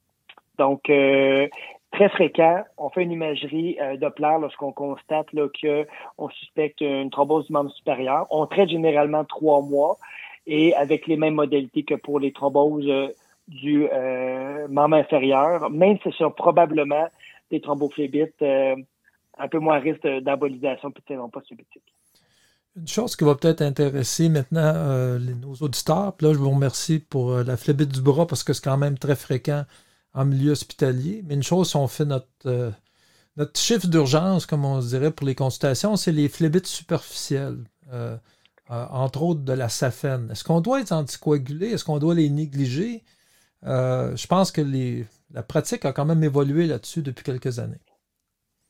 Donc, 0.58 0.88
euh, 0.90 1.48
très 1.90 2.08
fréquent, 2.08 2.64
on 2.76 2.90
fait 2.90 3.02
une 3.02 3.12
imagerie 3.12 3.78
euh, 3.80 3.96
Doppler 3.96 4.36
lorsqu'on 4.40 4.72
constate 4.72 5.28
qu'on 5.30 6.28
suspecte 6.30 6.80
une 6.80 7.10
thrombose 7.10 7.46
du 7.46 7.52
membre 7.52 7.70
supérieur. 7.70 8.26
On 8.30 8.46
traite 8.46 8.68
généralement 8.68 9.24
trois 9.24 9.62
mois 9.62 9.98
et 10.46 10.74
avec 10.74 11.06
les 11.06 11.16
mêmes 11.16 11.34
modalités 11.34 11.82
que 11.82 11.94
pour 11.94 12.20
les 12.20 12.32
thromboses 12.32 12.88
euh, 12.88 13.08
du 13.48 13.86
euh, 13.92 14.66
membre 14.68 14.96
inférieur, 14.96 15.70
même 15.70 15.98
si 16.02 16.10
ce 16.10 16.18
sont 16.18 16.30
probablement 16.30 17.08
des 17.50 17.60
thrombophébites 17.60 18.40
euh, 18.42 18.76
un 19.38 19.48
peu 19.48 19.58
moins 19.58 19.76
à 19.76 19.80
risque 19.80 20.06
d'embolisation 20.22 20.90
puis 20.90 21.02
de 21.08 21.30
pas 21.30 21.42
subitique. 21.42 21.82
Une 22.76 22.88
chose 22.88 23.14
qui 23.14 23.24
va 23.24 23.34
peut-être 23.36 23.62
intéresser 23.62 24.28
maintenant 24.28 24.72
euh, 24.74 25.18
nos 25.18 25.54
auditeurs, 25.54 26.14
puis 26.14 26.26
là, 26.26 26.32
je 26.32 26.38
vous 26.38 26.50
remercie 26.50 26.98
pour 26.98 27.32
la 27.32 27.56
phlébite 27.56 27.92
du 27.92 28.00
bras 28.00 28.26
parce 28.26 28.42
que 28.42 28.52
c'est 28.52 28.64
quand 28.64 28.78
même 28.78 28.98
très 28.98 29.14
fréquent 29.14 29.64
en 30.12 30.24
milieu 30.24 30.52
hospitalier. 30.52 31.22
Mais 31.26 31.34
une 31.34 31.42
chose, 31.42 31.70
si 31.70 31.76
on 31.76 31.86
fait 31.86 32.04
notre, 32.04 32.72
notre 33.36 33.60
chiffre 33.60 33.86
d'urgence, 33.86 34.46
comme 34.46 34.64
on 34.64 34.80
dirait 34.80 35.12
pour 35.12 35.26
les 35.26 35.36
consultations, 35.36 35.94
c'est 35.94 36.10
les 36.10 36.28
phlébites 36.28 36.66
superficielles, 36.66 37.58
entre 38.68 39.22
autres 39.22 39.42
de 39.42 39.52
la 39.52 39.68
safène. 39.68 40.28
Est-ce 40.32 40.42
qu'on 40.42 40.60
doit 40.60 40.80
être 40.80 40.92
anticoagulé? 40.92 41.68
Est-ce 41.68 41.84
qu'on 41.84 41.98
doit 41.98 42.14
les 42.14 42.30
négliger? 42.30 43.04
Je 43.64 44.26
pense 44.26 44.52
que 44.52 44.62
la 45.32 45.42
pratique 45.42 45.84
a 45.84 45.92
quand 45.92 46.04
même 46.04 46.22
évolué 46.22 46.66
là-dessus 46.66 47.02
depuis 47.02 47.24
quelques 47.24 47.58
années. 47.58 47.80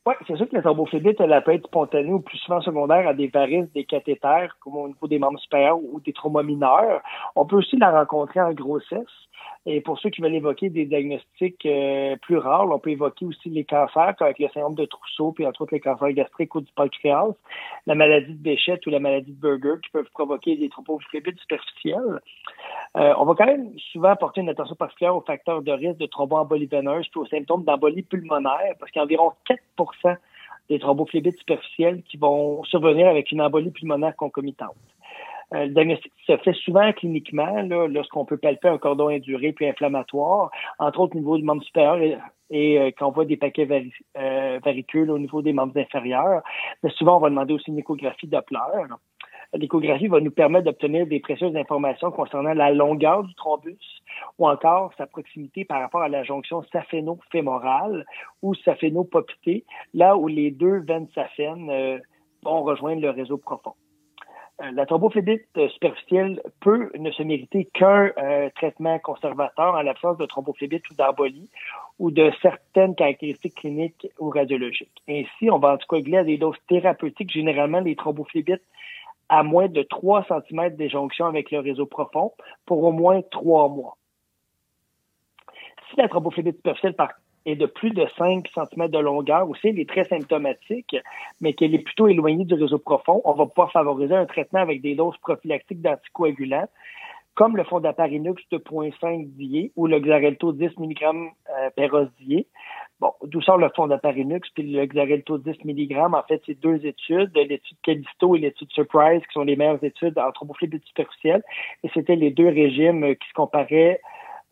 Oui, 0.07 0.13
c'est 0.27 0.35
sûr 0.37 0.47
que 0.47 0.55
la 0.55 0.61
thrombophlébite, 0.61 1.19
elle 1.19 1.41
peut 1.43 1.53
être 1.53 1.65
spontanée 1.65 2.11
ou 2.11 2.19
plus 2.19 2.37
souvent 2.37 2.61
secondaire 2.61 3.07
à 3.07 3.15
des 3.15 3.27
varices, 3.27 3.71
des 3.73 3.85
cathéters, 3.85 4.55
comme 4.59 4.75
au 4.75 4.87
niveau 4.87 5.07
des 5.07 5.17
membres 5.17 5.39
supérieurs 5.39 5.79
ou 5.79 5.99
des 5.99 6.13
traumas 6.13 6.43
mineurs. 6.43 7.01
On 7.35 7.47
peut 7.47 7.55
aussi 7.55 7.75
la 7.77 7.89
rencontrer 7.89 8.39
en 8.39 8.53
grossesse. 8.53 9.07
Et 9.65 9.81
pour 9.81 9.97
ceux 9.97 10.11
qui 10.11 10.21
veulent 10.21 10.35
évoquer 10.35 10.69
des 10.69 10.85
diagnostics 10.85 11.65
euh, 11.65 12.15
plus 12.17 12.37
rares, 12.37 12.69
on 12.69 12.77
peut 12.77 12.91
évoquer 12.91 13.25
aussi 13.25 13.49
les 13.49 13.63
cancers, 13.63 14.13
avec 14.19 14.37
le 14.37 14.47
syndrome 14.49 14.75
de 14.75 14.85
Trousseau, 14.85 15.31
puis 15.31 15.47
entre 15.47 15.63
autres 15.63 15.73
les 15.73 15.79
cancers 15.79 16.11
gastriques 16.11 16.53
ou 16.53 16.61
du 16.61 16.71
pancréas, 16.73 17.33
la 17.87 17.95
maladie 17.95 18.33
de 18.33 18.43
Béchette 18.43 18.85
ou 18.85 18.91
la 18.91 18.99
maladie 18.99 19.31
de 19.31 19.41
Berger, 19.41 19.81
qui 19.83 19.89
peuvent 19.89 20.09
provoquer 20.13 20.55
des 20.55 20.69
thrombophlébite 20.69 21.39
superficielles. 21.39 22.21
Euh, 22.95 23.13
on 23.17 23.25
va 23.25 23.33
quand 23.35 23.45
même 23.45 23.71
souvent 23.91 24.15
porter 24.15 24.41
une 24.41 24.49
attention 24.49 24.75
particulière 24.75 25.15
aux 25.15 25.21
facteurs 25.21 25.61
de 25.61 25.71
risque 25.71 25.97
de 25.97 26.05
thromboembolie 26.05 26.67
veineuse, 26.67 27.07
puis 27.09 27.19
aux 27.19 27.25
symptômes 27.25 27.63
d'embolie 27.65 28.03
pulmonaire, 28.03 28.73
parce 28.79 28.91
qu'il 28.91 28.99
y 28.99 29.01
a 29.01 29.05
environ 29.05 29.33
4% 29.77 30.15
des 30.69 30.79
thrombophlébite 30.79 31.37
superficielles 31.37 32.01
qui 32.03 32.17
vont 32.17 32.63
survenir 32.63 33.07
avec 33.07 33.31
une 33.31 33.41
embolie 33.41 33.71
pulmonaire 33.71 34.15
concomitante. 34.15 34.75
Euh, 35.53 35.65
le 35.65 35.73
diagnostic 35.73 36.11
se 36.25 36.37
fait 36.37 36.53
souvent 36.53 36.91
cliniquement 36.93 37.61
lorsqu'on 37.87 38.25
peut 38.25 38.37
palper 38.37 38.67
un 38.67 38.79
cordon 38.79 39.09
induré 39.09 39.51
puis 39.51 39.67
inflammatoire, 39.67 40.49
entre 40.79 41.01
autres 41.01 41.15
au 41.15 41.19
niveau 41.19 41.37
du 41.37 41.43
membre 41.43 41.63
supérieur 41.63 41.97
et, 41.97 42.17
et 42.49 42.79
euh, 42.79 42.91
quand 42.97 43.09
on 43.09 43.11
voit 43.11 43.25
des 43.25 43.37
paquets 43.37 43.67
euh, 44.17 44.59
varicules 44.63 45.11
au 45.11 45.19
niveau 45.19 45.41
des 45.41 45.53
membres 45.53 45.77
inférieurs. 45.77 46.41
Mais 46.83 46.89
souvent, 46.91 47.17
on 47.17 47.19
va 47.19 47.29
demander 47.29 47.53
aussi 47.53 47.69
une 47.69 47.79
échographie 47.79 48.27
Doppler. 48.27 48.59
L'échographie 49.53 50.07
va 50.07 50.19
nous 50.19 50.31
permettre 50.31 50.65
d'obtenir 50.65 51.07
des 51.07 51.19
précieuses 51.19 51.55
informations 51.55 52.11
concernant 52.11 52.53
la 52.53 52.71
longueur 52.71 53.23
du 53.23 53.33
thrombus 53.35 54.01
ou 54.39 54.47
encore 54.47 54.93
sa 54.97 55.07
proximité 55.07 55.65
par 55.65 55.81
rapport 55.81 56.01
à 56.01 56.09
la 56.09 56.23
jonction 56.23 56.63
saphéno-fémorale 56.71 58.05
ou 58.41 58.53
saphéno-popité, 58.55 59.65
là 59.93 60.17
où 60.17 60.27
les 60.27 60.51
deux 60.51 60.79
veines 60.79 61.07
saphènes 61.13 62.01
vont 62.43 62.63
rejoindre 62.63 63.01
le 63.01 63.09
réseau 63.09 63.37
profond. 63.37 63.73
Euh, 64.61 64.71
la 64.71 64.85
thrombophlébite 64.85 65.49
superficielle 65.73 66.41
peut 66.61 66.89
ne 66.97 67.11
se 67.11 67.23
mériter 67.23 67.65
qu'un 67.73 68.11
euh, 68.17 68.49
traitement 68.55 68.99
conservateur 68.99 69.73
en 69.73 69.81
l'absence 69.81 70.17
de 70.17 70.25
thrombophlébite 70.25 70.89
ou 70.89 70.93
d'embolie 70.93 71.49
ou 71.99 72.09
de 72.09 72.31
certaines 72.41 72.95
caractéristiques 72.95 73.55
cliniques 73.55 74.07
ou 74.17 74.29
radiologiques. 74.29 75.03
Ainsi, 75.09 75.49
on 75.51 75.59
va 75.59 75.73
anticoaguler 75.73 76.17
à 76.19 76.23
des 76.23 76.37
doses 76.37 76.57
thérapeutiques, 76.69 77.31
généralement 77.31 77.81
les 77.81 77.97
thrombophlébite 77.97 78.61
à 79.29 79.43
moins 79.43 79.67
de 79.67 79.83
3 79.83 80.25
cm 80.27 80.75
d'éjonction 80.75 81.25
avec 81.25 81.51
le 81.51 81.59
réseau 81.59 81.85
profond 81.85 82.33
pour 82.65 82.83
au 82.83 82.91
moins 82.91 83.21
3 83.31 83.69
mois. 83.69 83.97
Si 85.89 85.97
la 85.97 86.07
thrombophlébite 86.07 86.57
superficielle, 86.57 86.95
est 87.45 87.55
de 87.55 87.65
plus 87.65 87.91
de 87.91 88.05
5 88.17 88.47
cm 88.47 88.87
de 88.87 88.99
longueur 88.99 89.49
aussi, 89.49 89.67
elle 89.67 89.79
est 89.79 89.89
très 89.89 90.03
symptomatique, 90.05 90.95
mais 91.41 91.53
qu'elle 91.53 91.75
est 91.75 91.79
plutôt 91.79 92.07
éloignée 92.07 92.45
du 92.45 92.55
réseau 92.55 92.79
profond, 92.79 93.21
on 93.23 93.33
va 93.33 93.45
pouvoir 93.45 93.71
favoriser 93.71 94.15
un 94.15 94.25
traitement 94.25 94.61
avec 94.61 94.81
des 94.81 94.95
doses 94.95 95.17
prophylactiques 95.17 95.81
d'anticoagulants, 95.81 96.67
comme 97.35 97.57
le 97.57 97.63
fondaparinux 97.63 98.41
de 98.51 98.57
0.5 98.57 99.27
dié 99.35 99.71
ou 99.75 99.87
le 99.87 99.99
Xarelto 99.99 100.53
10 100.53 100.71
mg 100.79 101.29
dié. 102.19 102.47
Bon, 103.01 103.11
d'où 103.23 103.41
sort 103.41 103.57
le 103.57 103.69
fondaparinux 103.75 104.49
puis 104.53 104.63
le 104.63 104.85
Xarelto 104.85 105.37
10 105.37 105.65
mg? 105.65 105.97
En 105.97 106.23
fait, 106.23 106.41
c'est 106.45 106.59
deux 106.59 106.85
études, 106.85 107.35
l'étude 107.35 107.77
Callisto 107.83 108.35
et 108.35 108.39
l'étude 108.39 108.71
Surprise, 108.71 109.21
qui 109.21 109.33
sont 109.33 109.43
les 109.43 109.57
meilleures 109.57 109.83
études 109.83 110.17
en 110.17 110.31
thrombophlébite 110.31 110.85
superficielle. 110.85 111.43
Et 111.83 111.89
c'était 111.93 112.15
les 112.15 112.31
deux 112.31 112.47
régimes 112.47 113.15
qui 113.15 113.27
se 113.27 113.33
comparaient 113.33 113.99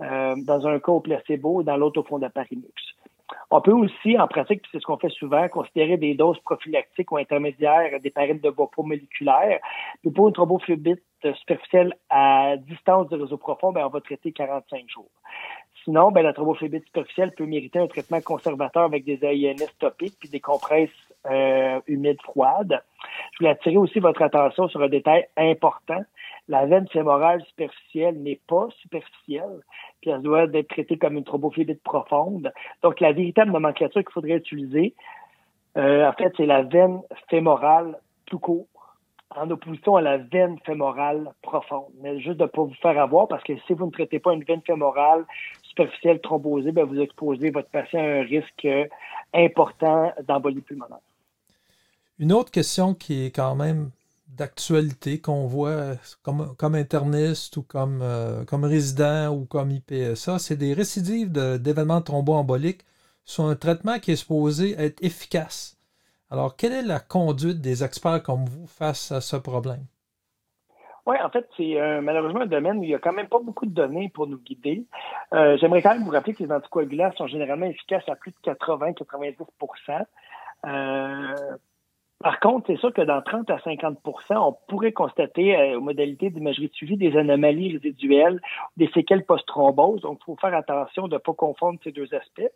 euh, 0.01 0.35
dans 0.45 0.67
un 0.67 0.79
cas 0.79 0.91
au 0.91 1.00
placebo 1.00 1.62
et 1.62 1.63
dans 1.63 1.77
l'autre 1.77 2.01
au 2.01 2.03
fond 2.03 2.19
d'apparinux. 2.19 2.73
On 3.50 3.62
peut 3.62 3.71
aussi, 3.71 4.19
en 4.19 4.27
pratique, 4.27 4.63
c'est 4.71 4.79
ce 4.79 4.85
qu'on 4.85 4.97
fait 4.97 5.09
souvent, 5.09 5.47
considérer 5.47 5.97
des 5.97 6.13
doses 6.13 6.39
prophylactiques 6.39 7.12
ou 7.12 7.17
intermédiaires 7.17 8.00
des 8.01 8.09
parines 8.09 8.39
de 8.39 8.50
bois 8.50 8.69
moléculaires. 8.77 9.59
Puis 10.01 10.12
pour 10.12 10.27
une 10.27 10.33
thrombophlébite 10.33 11.03
superficielle 11.35 11.93
à 12.09 12.57
distance 12.57 13.07
du 13.07 13.15
réseau 13.15 13.38
profond, 13.38 13.71
ben, 13.71 13.85
on 13.85 13.89
va 13.89 14.01
traiter 14.01 14.31
45 14.31 14.89
jours. 14.89 15.09
Sinon, 15.83 16.11
ben, 16.11 16.21
la 16.21 16.33
thrombophlébite 16.33 16.85
superficielle 16.85 17.31
peut 17.31 17.45
mériter 17.45 17.79
un 17.79 17.87
traitement 17.87 18.21
conservateur 18.21 18.83
avec 18.83 19.03
des 19.03 19.19
AINS 19.23 19.67
topiques 19.79 20.15
puis 20.19 20.29
des 20.29 20.39
compresses 20.39 20.89
euh, 21.29 21.79
humides 21.87 22.21
froides. 22.21 22.81
Je 23.33 23.39
voulais 23.39 23.51
attirer 23.51 23.77
aussi 23.77 23.99
votre 23.99 24.21
attention 24.21 24.67
sur 24.67 24.81
un 24.81 24.89
détail 24.89 25.27
important 25.35 26.03
la 26.47 26.65
veine 26.65 26.87
fémorale 26.89 27.43
superficielle 27.45 28.21
n'est 28.21 28.39
pas 28.47 28.67
superficielle, 28.81 29.61
puis 30.01 30.09
elle 30.09 30.21
doit 30.21 30.43
être 30.43 30.67
traitée 30.67 30.97
comme 30.97 31.17
une 31.17 31.23
thrombophlébite 31.23 31.81
profonde. 31.83 32.51
Donc, 32.81 32.99
la 32.99 33.13
véritable 33.13 33.51
nomenclature 33.51 34.01
qu'il 34.01 34.11
faudrait 34.11 34.37
utiliser, 34.37 34.93
euh, 35.77 36.07
en 36.07 36.13
fait, 36.13 36.33
c'est 36.35 36.45
la 36.45 36.63
veine 36.63 37.01
fémorale 37.29 37.97
tout 38.25 38.39
court, 38.39 38.67
en 39.35 39.49
opposition 39.49 39.95
à 39.95 40.01
la 40.01 40.17
veine 40.17 40.59
fémorale 40.65 41.31
profonde. 41.41 41.91
Mais 42.01 42.19
juste 42.19 42.37
de 42.37 42.43
ne 42.43 42.49
pas 42.49 42.61
vous 42.61 42.75
faire 42.81 42.99
avoir, 43.01 43.27
parce 43.27 43.43
que 43.43 43.57
si 43.65 43.73
vous 43.73 43.85
ne 43.85 43.91
traitez 43.91 44.19
pas 44.19 44.33
une 44.33 44.43
veine 44.43 44.61
fémorale 44.61 45.25
superficielle 45.73 46.21
thrombosée, 46.21 46.71
bien, 46.71 46.85
vous 46.85 46.99
exposez 46.99 47.49
votre 47.49 47.69
patient 47.69 47.99
à 47.99 48.19
un 48.19 48.23
risque 48.23 48.67
important 49.33 50.13
d'embolie 50.27 50.61
pulmonaire. 50.61 50.99
Une 52.19 52.31
autre 52.31 52.51
question 52.51 52.93
qui 52.93 53.25
est 53.25 53.31
quand 53.31 53.55
même 53.55 53.89
d'actualité 54.27 55.19
qu'on 55.19 55.45
voit 55.47 55.95
comme, 56.21 56.55
comme 56.55 56.75
interniste 56.75 57.57
ou 57.57 57.63
comme, 57.63 58.01
euh, 58.01 58.45
comme 58.45 58.63
résident 58.63 59.29
ou 59.29 59.45
comme 59.45 59.71
IPSA, 59.71 60.39
c'est 60.39 60.55
des 60.55 60.73
récidives 60.73 61.31
d'événements 61.31 62.01
thromboemboliques 62.01 62.85
sur 63.25 63.45
un 63.45 63.55
traitement 63.55 63.99
qui 63.99 64.11
est 64.11 64.15
supposé 64.15 64.75
être 64.77 65.03
efficace. 65.03 65.77
Alors, 66.29 66.55
quelle 66.55 66.73
est 66.73 66.83
la 66.83 66.99
conduite 66.99 67.61
des 67.61 67.83
experts 67.83 68.23
comme 68.23 68.45
vous 68.45 68.67
face 68.67 69.11
à 69.11 69.21
ce 69.21 69.35
problème? 69.35 69.85
Oui, 71.05 71.17
en 71.22 71.29
fait, 71.29 71.48
c'est 71.57 71.79
euh, 71.79 72.01
malheureusement 72.01 72.41
un 72.41 72.45
domaine 72.45 72.77
où 72.77 72.83
il 72.83 72.88
n'y 72.88 72.95
a 72.95 73.00
quand 73.00 73.12
même 73.12 73.27
pas 73.27 73.39
beaucoup 73.39 73.65
de 73.65 73.74
données 73.74 74.10
pour 74.13 74.25
nous 74.27 74.38
guider. 74.38 74.86
Euh, 75.33 75.57
j'aimerais 75.57 75.81
quand 75.81 75.93
même 75.93 76.03
vous 76.03 76.12
rappeler 76.12 76.33
que 76.33 76.43
les 76.43 76.51
anticoagulants 76.51 77.12
sont 77.17 77.27
généralement 77.27 77.65
efficaces 77.65 78.07
à 78.07 78.15
plus 78.15 78.31
de 78.31 78.38
80-90% 78.51 80.05
par 82.24 82.39
contre, 82.39 82.67
c'est 82.67 82.77
sûr 82.77 82.93
que 82.93 83.01
dans 83.01 83.22
30 83.22 83.50
à 83.50 83.57
50% 83.57 83.98
on 84.38 84.57
pourrait 84.69 84.93
constater 84.93 85.57
euh, 85.57 85.77
aux 85.77 85.81
modalités 85.81 86.29
d'imagerie 86.29 86.69
de 86.69 86.74
suivi 86.74 86.95
des 86.95 87.17
anomalies 87.17 87.74
résiduelles, 87.74 88.39
des 88.77 88.88
séquelles 88.93 89.25
post-thrombose. 89.25 90.01
Donc, 90.01 90.19
il 90.22 90.25
faut 90.25 90.38
faire 90.38 90.55
attention 90.55 91.10
de 91.10 91.15
ne 91.15 91.19
pas 91.19 91.33
confondre 91.33 91.79
ces 91.83 91.91
deux 91.91 92.13
aspects. 92.15 92.50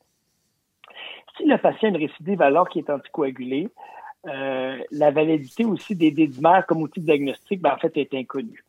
Si 1.36 1.44
le 1.44 1.58
patient 1.58 1.90
a 1.90 1.92
une 1.92 1.98
récidive 1.98 2.42
alors 2.42 2.70
qu'il 2.70 2.86
est 2.86 2.90
anticoagulé, 2.90 3.68
euh, 4.26 4.78
la 4.92 5.12
validité 5.12 5.66
aussi 5.66 5.96
des 5.96 6.12
dédimères 6.12 6.66
comme 6.66 6.82
outil 6.82 7.00
de 7.00 7.06
diagnostic, 7.06 7.62
ben, 7.62 7.74
en 7.74 7.78
fait, 7.78 7.96
est 7.98 8.14
inconnue. 8.14 8.64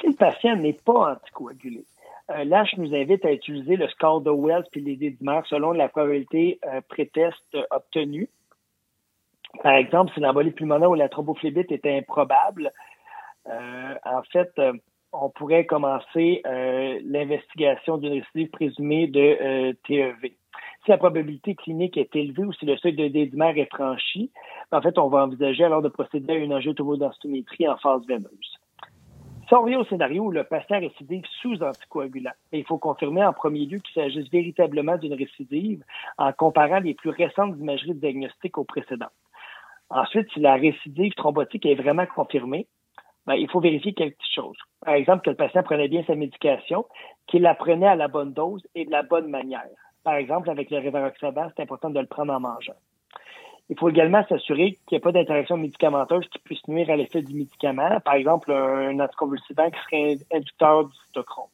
Si 0.00 0.08
le 0.08 0.14
patient 0.14 0.56
n'est 0.56 0.72
pas 0.72 1.12
anticoagulé, 1.12 1.84
euh, 2.30 2.44
là, 2.44 2.64
je 2.64 2.80
nous 2.80 2.94
invite 2.94 3.24
à 3.24 3.32
utiliser 3.32 3.76
le 3.76 3.88
score 3.88 4.20
de 4.20 4.30
Wells 4.30 4.64
puis 4.70 4.80
les 4.80 4.96
dédimères 4.96 5.44
selon 5.46 5.72
la 5.72 5.88
probabilité 5.88 6.58
euh, 6.66 6.80
pré-test 6.88 7.56
obtenue. 7.70 8.28
Par 9.62 9.74
exemple, 9.74 10.12
si 10.14 10.20
l'embolie 10.20 10.50
pulmonaire 10.50 10.90
ou 10.90 10.94
la 10.94 11.08
thrombophlébite 11.08 11.70
était 11.72 11.96
improbable, 11.98 12.70
euh, 13.48 13.94
en 14.04 14.22
fait, 14.32 14.50
on 15.12 15.28
pourrait 15.28 15.66
commencer 15.66 16.42
l'investigation 17.04 17.98
d'une 17.98 18.14
récidive 18.14 18.48
présumée 18.48 19.08
de 19.08 19.72
TEV. 19.86 20.32
Si 20.84 20.90
la 20.90 20.98
probabilité 20.98 21.54
clinique 21.54 21.96
est 21.96 22.14
élevée 22.16 22.44
ou 22.44 22.52
si 22.52 22.66
le 22.66 22.76
seuil 22.76 22.94
de 22.94 23.06
dédimère 23.06 23.56
est 23.56 23.72
franchi, 23.72 24.32
en 24.72 24.80
fait, 24.80 24.98
on 24.98 25.08
va 25.08 25.24
envisager 25.24 25.62
alors 25.62 25.80
de 25.80 25.88
procéder 25.88 26.32
à 26.32 26.36
une 26.36 26.52
angiotomodensitométrie 26.52 27.68
en 27.68 27.76
phase 27.76 28.04
veineuse. 28.06 28.58
Si 29.46 29.54
on 29.54 29.62
revient 29.62 29.76
au 29.76 29.84
scénario 29.84 30.24
où 30.24 30.30
le 30.32 30.42
patient 30.42 30.80
récidive 30.80 31.24
sous 31.40 31.62
anticoagulant, 31.62 32.32
il 32.52 32.64
faut 32.64 32.78
confirmer 32.78 33.24
en 33.24 33.32
premier 33.32 33.66
lieu 33.66 33.78
qu'il 33.78 33.94
s'agisse 33.94 34.28
véritablement 34.30 34.96
d'une 34.96 35.14
récidive 35.14 35.84
en 36.18 36.32
comparant 36.32 36.80
les 36.80 36.94
plus 36.94 37.10
récentes 37.10 37.56
imageries 37.58 37.94
de 37.94 38.00
diagnostic 38.00 38.58
aux 38.58 38.64
précédentes. 38.64 39.10
Ensuite, 39.90 40.28
si 40.32 40.40
la 40.40 40.54
récidive 40.54 41.12
thrombotique 41.12 41.66
est 41.66 41.74
vraiment 41.74 42.06
confirmée, 42.06 42.66
ben, 43.26 43.34
il 43.34 43.48
faut 43.48 43.60
vérifier 43.60 43.92
quelque 43.92 44.16
chose. 44.34 44.56
Par 44.84 44.94
exemple, 44.94 45.22
que 45.24 45.30
le 45.30 45.36
patient 45.36 45.62
prenait 45.62 45.88
bien 45.88 46.02
sa 46.06 46.16
médication, 46.16 46.86
qu'il 47.28 47.42
la 47.42 47.54
prenait 47.54 47.86
à 47.86 47.94
la 47.94 48.08
bonne 48.08 48.32
dose 48.32 48.66
et 48.74 48.84
de 48.84 48.90
la 48.90 49.02
bonne 49.02 49.28
manière. 49.28 49.68
Par 50.04 50.14
exemple, 50.14 50.50
avec 50.50 50.70
le 50.70 50.78
Rivaroxaban, 50.78 51.48
c'est 51.54 51.62
important 51.62 51.90
de 51.90 52.00
le 52.00 52.06
prendre 52.06 52.32
en 52.32 52.40
mangeant. 52.40 52.74
Il 53.68 53.78
faut 53.78 53.88
également 53.88 54.24
s'assurer 54.28 54.72
qu'il 54.86 54.96
n'y 54.96 54.98
ait 54.98 55.00
pas 55.00 55.12
d'interaction 55.12 55.56
médicamenteuse 55.56 56.28
qui 56.28 56.38
puisse 56.40 56.66
nuire 56.68 56.90
à 56.90 56.96
l'effet 56.96 57.22
du 57.22 57.34
médicament, 57.34 58.00
par 58.00 58.14
exemple 58.14 58.52
un 58.52 58.98
anticonvulsivant 58.98 59.70
qui 59.70 59.78
serait 59.84 60.16
inducteur 60.32 60.84
du 60.84 60.92
cytochrome. 61.06 61.48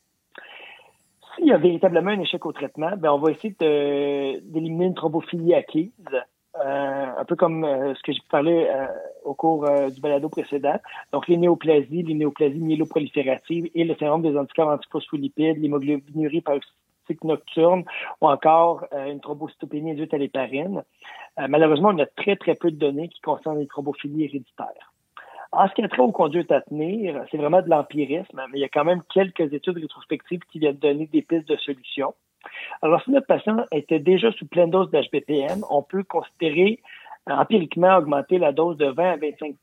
S'il 1.35 1.47
y 1.47 1.53
a 1.53 1.59
véritablement 1.59 2.11
un 2.11 2.21
échec 2.21 2.45
au 2.45 2.53
traitement, 2.53 2.91
ben 2.97 3.13
on 3.13 3.19
va 3.19 3.31
essayer 3.31 3.55
d'éliminer 3.61 4.87
une 4.87 4.95
thrombophilie 4.95 5.55
acquise, 5.55 5.93
euh, 6.57 7.07
un 7.19 7.25
peu 7.25 7.37
comme 7.37 7.63
euh, 7.63 7.95
ce 7.95 8.03
que 8.03 8.13
j'ai 8.13 8.23
parlé 8.29 8.67
euh, 8.69 8.87
au 9.25 9.35
cours 9.35 9.69
du 9.91 10.01
balado 10.01 10.29
précédent. 10.29 10.81
Donc, 11.13 11.29
les 11.29 11.37
néoplasies, 11.37 12.03
les 12.03 12.15
néoplasies 12.15 12.59
myéloprolifératives 12.59 13.71
et 13.75 13.85
le 13.85 13.95
syndrome 13.95 14.23
des 14.23 14.37
anticorps 14.37 14.71
antiphospholipides, 14.71 15.59
l'hémoglobinurie 15.59 16.41
paroxytique 17.09 17.25
nocturne 17.25 17.85
ou 18.21 18.29
encore 18.29 18.87
une 18.93 19.21
thrombocytopénie 19.21 19.93
induite 19.93 20.15
à 20.15 20.19
l'héparine. 20.19 20.83
malheureusement, 21.49 21.91
on 21.93 21.99
a 21.99 22.07
très, 22.07 22.37
très 22.37 22.55
peu 22.55 22.71
de 22.71 22.77
données 22.77 23.09
qui 23.09 23.21
concernent 23.21 23.59
les 23.59 23.67
thrombophilies 23.67 24.25
héréditaires. 24.25 24.93
En 25.51 25.67
ce 25.67 25.75
qui 25.75 25.83
a 25.83 25.89
trait 25.89 26.03
aux 26.03 26.13
conduites 26.13 26.53
à 26.53 26.61
tenir, 26.61 27.25
c'est 27.31 27.39
vraiment 27.39 27.63
de 27.63 27.71
l'empirisme, 27.71 28.43
mais 28.51 28.59
il 28.59 28.61
y 28.61 28.65
a 28.65 28.69
quand 28.69 28.85
même 28.85 29.03
quelques 29.13 29.53
études 29.53 29.79
rétrospectives 29.79 30.41
qui 30.53 30.59
viennent 30.59 30.77
donner 30.77 31.07
des 31.07 31.23
pistes 31.23 31.49
de 31.49 31.57
solutions. 31.57 32.15
Alors, 32.83 33.03
si 33.03 33.11
notre 33.11 33.27
patient 33.27 33.65
était 33.73 33.99
déjà 33.99 34.31
sous 34.33 34.47
pleine 34.47 34.71
dose 34.71 34.91
d'HBPM, 34.91 35.65
on 35.71 35.83
peut 35.83 36.05
considérer 36.05 36.81
euh, 37.29 37.33
empiriquement 37.33 37.97
augmenter 37.97 38.39
la 38.39 38.53
dose 38.53 38.77
de 38.77 38.87
20 38.87 39.11
à 39.11 39.17
25% 39.17 39.55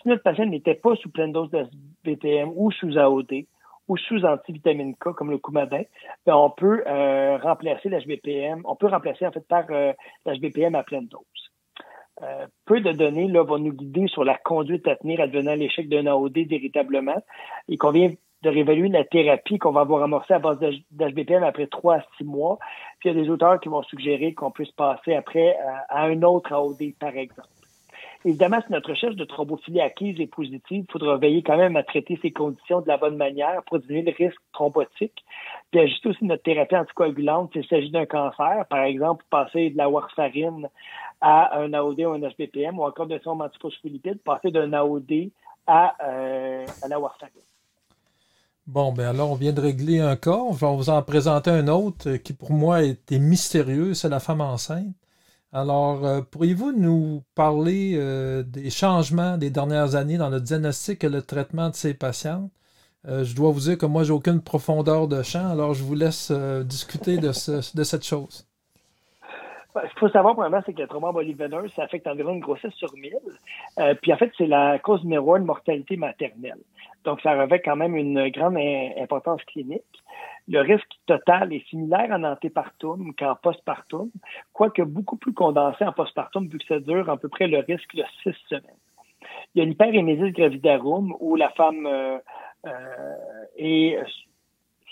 Si 0.00 0.08
notre 0.08 0.22
patient 0.22 0.46
n'était 0.46 0.74
pas 0.74 0.96
sous 0.96 1.10
pleine 1.10 1.32
dose 1.32 1.50
d'HBPM 1.50 2.50
ou 2.56 2.72
sous 2.72 2.96
AOD 2.96 3.44
ou 3.88 3.96
sous 3.96 4.24
antivitamine 4.24 4.94
K 4.94 5.12
comme 5.12 5.30
le 5.30 5.38
coumadin, 5.38 5.82
ben 6.26 6.34
on 6.34 6.50
peut 6.50 6.82
euh, 6.86 7.36
remplacer 7.38 7.88
l'HBPM, 7.88 8.62
on 8.64 8.76
peut 8.76 8.88
remplacer 8.88 9.26
en 9.26 9.32
fait 9.32 9.46
par 9.46 9.64
euh, 9.70 9.92
l'HBPM 10.26 10.74
à 10.74 10.82
pleine 10.82 11.06
dose. 11.06 11.22
peu 12.64 12.80
de 12.80 12.92
données 12.92 13.28
là, 13.28 13.42
vont 13.42 13.58
nous 13.58 13.72
guider 13.72 14.06
sur 14.08 14.24
la 14.24 14.36
conduite 14.36 14.86
à 14.86 14.96
tenir 14.96 15.20
advenant 15.20 15.54
l'échec 15.54 15.88
d'un 15.88 16.06
AOD 16.06 16.38
véritablement. 16.48 17.22
Il 17.68 17.78
convient 17.78 18.10
de 18.42 18.50
réévaluer 18.50 18.88
la 18.88 19.04
thérapie 19.04 19.58
qu'on 19.58 19.70
va 19.70 19.82
avoir 19.82 20.02
amorcée 20.02 20.34
à 20.34 20.38
base 20.38 20.58
d'HBPM 20.90 21.44
après 21.44 21.68
trois 21.68 21.96
à 21.96 22.04
six 22.16 22.24
mois. 22.24 22.58
Puis 22.98 23.08
il 23.08 23.16
y 23.16 23.20
a 23.20 23.22
des 23.22 23.30
auteurs 23.30 23.60
qui 23.60 23.68
vont 23.68 23.82
suggérer 23.84 24.34
qu'on 24.34 24.50
puisse 24.50 24.72
passer 24.72 25.14
après 25.14 25.56
euh, 25.56 25.72
à, 25.88 26.04
un 26.04 26.22
autre 26.22 26.52
AOD, 26.52 26.94
par 26.98 27.16
exemple. 27.16 27.48
Évidemment, 28.24 28.60
si 28.64 28.70
notre 28.70 28.90
recherche 28.90 29.16
de 29.16 29.24
thrombophilie 29.24 29.80
acquise 29.80 30.20
est 30.20 30.28
positive, 30.28 30.84
il 30.88 30.92
faudra 30.92 31.16
veiller 31.16 31.42
quand 31.42 31.56
même 31.56 31.74
à 31.76 31.82
traiter 31.82 32.18
ces 32.22 32.30
conditions 32.30 32.80
de 32.80 32.86
la 32.86 32.96
bonne 32.96 33.16
manière 33.16 33.62
pour 33.64 33.80
diminuer 33.80 34.12
le 34.12 34.26
risque 34.26 34.40
thrombotique, 34.52 35.24
puis 35.70 35.80
ajuster 35.80 36.08
aussi 36.10 36.24
notre 36.24 36.44
thérapie 36.44 36.76
anticoagulante 36.76 37.52
s'il 37.52 37.66
s'agit 37.66 37.90
d'un 37.90 38.06
cancer, 38.06 38.64
par 38.70 38.84
exemple, 38.84 39.24
passer 39.28 39.70
de 39.70 39.76
la 39.76 39.88
warfarine 39.88 40.68
à 41.20 41.58
un 41.58 41.72
AOD 41.72 42.00
ou 42.00 42.12
un 42.12 42.20
HBPM, 42.20 42.78
ou 42.78 42.84
encore 42.84 43.06
de 43.06 43.18
son 43.24 43.40
antiphospholipide, 43.40 44.20
passer 44.22 44.52
d'un 44.52 44.72
AOD 44.72 45.30
à, 45.66 45.96
euh, 46.04 46.66
à 46.82 46.88
la 46.88 47.00
warfarine. 47.00 47.42
Bon, 48.68 48.92
ben 48.92 49.08
alors 49.08 49.32
on 49.32 49.34
vient 49.34 49.52
de 49.52 49.60
régler 49.60 49.98
un 49.98 50.14
cas. 50.14 50.30
On 50.30 50.52
va 50.52 50.70
vous 50.70 50.88
en 50.88 51.02
présenter 51.02 51.50
un 51.50 51.66
autre 51.66 52.12
qui 52.16 52.32
pour 52.32 52.52
moi 52.52 52.82
était 52.82 53.18
mystérieux, 53.18 53.94
c'est 53.94 54.08
la 54.08 54.20
femme 54.20 54.40
enceinte. 54.40 54.94
Alors, 55.52 56.04
euh, 56.06 56.22
pourriez-vous 56.22 56.72
nous 56.72 57.22
parler 57.34 57.92
euh, 57.96 58.42
des 58.42 58.70
changements 58.70 59.36
des 59.38 59.50
dernières 59.50 59.94
années 59.94 60.16
dans 60.18 60.30
le 60.30 60.40
diagnostic 60.40 61.04
et 61.04 61.08
le 61.08 61.22
traitement 61.22 61.70
de 61.70 61.74
ces 61.74 61.94
patientes? 61.94 62.50
je 63.04 63.34
dois 63.34 63.50
vous 63.50 63.60
dire 63.60 63.78
que 63.78 63.86
moi, 63.86 64.04
j'ai 64.04 64.12
aucune 64.12 64.40
profondeur 64.40 65.08
de 65.08 65.22
champ, 65.22 65.50
alors 65.50 65.74
je 65.74 65.82
vous 65.82 65.96
laisse 65.96 66.30
discuter 66.64 67.18
de 67.18 67.32
cette 67.32 68.04
chose. 68.04 68.46
Qu'il 69.80 69.98
faut 69.98 70.08
savoir, 70.08 70.34
premièrement, 70.34 70.62
c'est 70.66 70.74
que 70.74 70.80
la 70.80 70.86
thromboembolie 70.86 71.34
veineuse, 71.34 71.72
ça 71.74 71.84
affecte 71.84 72.06
environ 72.06 72.34
une 72.34 72.40
grossesse 72.40 72.74
sur 72.74 72.92
1000. 72.94 73.16
puis 74.02 74.12
en 74.12 74.16
fait, 74.16 74.30
c'est 74.36 74.46
la 74.46 74.78
cause 74.78 75.02
numéro 75.02 75.36
une 75.36 75.42
de 75.42 75.46
mortalité 75.46 75.96
maternelle. 75.96 76.58
Donc, 77.04 77.20
ça 77.20 77.32
revêt 77.40 77.60
quand 77.60 77.76
même 77.76 77.96
une 77.96 78.28
grande 78.28 78.58
importance 78.98 79.42
clinique. 79.44 79.82
Le 80.48 80.60
risque 80.60 80.88
total 81.06 81.52
est 81.52 81.66
similaire 81.68 82.08
en 82.10 82.24
antépartum 82.24 83.14
qu'en 83.14 83.36
postpartum, 83.36 84.10
quoique 84.52 84.82
beaucoup 84.82 85.16
plus 85.16 85.32
condensé 85.32 85.84
en 85.84 85.92
postpartum 85.92 86.48
vu 86.48 86.58
que 86.58 86.66
ça 86.66 86.80
dure 86.80 87.08
à 87.08 87.16
peu 87.16 87.28
près 87.28 87.46
le 87.46 87.58
risque 87.58 87.94
de 87.94 88.04
six 88.22 88.36
semaines. 88.48 88.62
Il 89.54 89.60
y 89.60 89.62
a 89.62 89.64
l'hyperémésis 89.64 90.32
gravidarum 90.32 91.14
où 91.20 91.36
la 91.36 91.50
femme 91.50 91.86
euh, 91.86 92.18
euh, 92.66 93.14
est 93.56 93.98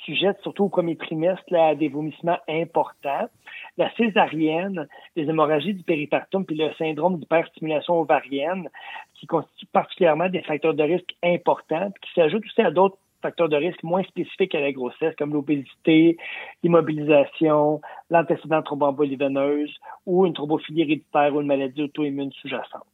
sujette, 0.04 0.38
surtout 0.42 0.64
au 0.64 0.68
premier 0.68 0.96
trimestre, 0.96 1.54
à 1.54 1.74
des 1.74 1.88
vomissements 1.88 2.38
importants. 2.48 3.28
La 3.76 3.90
césarienne, 3.94 4.86
les 5.16 5.24
hémorragies 5.24 5.74
du 5.74 5.82
péripartum, 5.82 6.44
puis 6.44 6.56
le 6.56 6.72
syndrome 6.74 7.18
d'hyperstimulation 7.18 8.00
ovarienne, 8.00 8.68
qui 9.14 9.26
constituent 9.26 9.66
particulièrement 9.72 10.28
des 10.28 10.42
facteurs 10.42 10.74
de 10.74 10.82
risque 10.82 11.14
importants, 11.22 11.90
qui 12.02 12.10
s'ajoutent 12.14 12.44
aussi 12.44 12.62
à 12.62 12.70
d'autres 12.70 12.98
facteurs 13.22 13.48
de 13.48 13.56
risque 13.56 13.82
moins 13.82 14.02
spécifiques 14.04 14.54
à 14.54 14.60
la 14.60 14.72
grossesse, 14.72 15.14
comme 15.16 15.32
l'obésité, 15.32 16.16
l'immobilisation, 16.62 17.80
l'antécédent 18.08 18.62
thromboembolie 18.62 19.16
veineuse 19.16 19.74
ou 20.06 20.26
une 20.26 20.32
thrombophilie 20.32 20.82
héréditaire 20.82 21.34
ou 21.34 21.40
une 21.40 21.46
maladie 21.46 21.82
auto-immune 21.82 22.32
sous-jacente. 22.32 22.86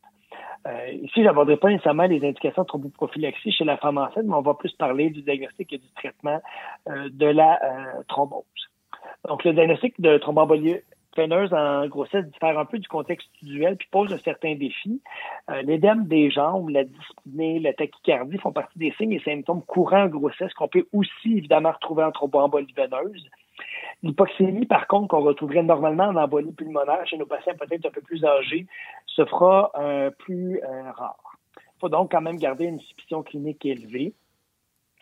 Euh, 0.67 0.91
ici, 1.03 1.23
n'aborderai 1.23 1.57
pas 1.57 1.69
nécessairement 1.69 2.07
les 2.07 2.25
indications 2.27 2.63
de 2.63 2.67
thromboprophylaxie 2.67 3.53
chez 3.53 3.65
la 3.65 3.77
femme 3.77 3.99
enceinte, 3.99 4.25
mais 4.25 4.35
on 4.35 4.43
va 4.43 4.55
plus 4.55 4.73
parler 4.73 5.11
du 5.11 5.23
diagnostic 5.23 5.73
et 5.73 5.79
du 5.79 5.89
traitement 5.95 6.41
euh, 6.89 7.09
de 7.13 7.27
la 7.27 7.61
euh, 7.63 8.03
thrombose. 8.09 8.43
Donc, 9.29 9.45
le 9.45 9.53
diagnostic 9.53 10.01
de 10.01 10.19
thromboembolie 10.19 10.77
veineuse 11.17 11.53
en 11.55 11.87
grossesse 11.87 12.27
diffère 12.27 12.59
un 12.59 12.65
peu 12.65 12.79
du 12.79 12.89
contexte 12.89 13.29
usuel 13.43 13.77
puis 13.77 13.89
pose 13.91 14.13
un 14.13 14.19
certain 14.19 14.55
défi. 14.55 15.01
Euh, 15.51 15.63
L'édème 15.63 16.07
des 16.07 16.31
jambes, 16.31 16.69
la 16.69 16.85
dyspnée, 16.85 17.59
la 17.61 17.73
tachycardie 17.73 18.39
font 18.39 18.53
partie 18.53 18.79
des 18.79 18.93
signes 18.99 19.13
et 19.13 19.21
symptômes 19.21 19.63
courants 19.63 20.05
en 20.05 20.09
grossesse 20.09 20.53
qu'on 20.55 20.69
peut 20.69 20.87
aussi 20.93 21.39
évidemment 21.39 21.73
retrouver 21.73 22.05
en 22.05 22.13
thromboembolie 22.13 22.75
veineuse. 22.77 23.29
L'hypoxémie, 24.07 24.67
par 24.67 24.87
contre, 24.87 25.09
qu'on 25.09 25.23
retrouverait 25.23 25.65
normalement 25.65 26.05
en 26.05 26.17
embolie 26.17 26.53
pulmonaire 26.53 27.05
chez 27.07 27.19
nos 27.19 27.27
patients 27.27 27.55
peut-être 27.59 27.87
un 27.87 27.91
peu 27.91 28.01
plus 28.01 28.25
âgés, 28.25 28.67
se 29.07 29.25
fera 29.25 29.73
euh, 29.77 30.11
plus 30.11 30.61
euh, 30.63 30.93
rare. 30.93 31.39
Il 31.57 31.81
faut 31.81 31.89
donc 31.89 32.13
quand 32.13 32.21
même 32.21 32.37
garder 32.37 32.67
une 32.67 32.79
suspicion 32.79 33.25
clinique 33.25 33.67
élevée. 33.67 34.15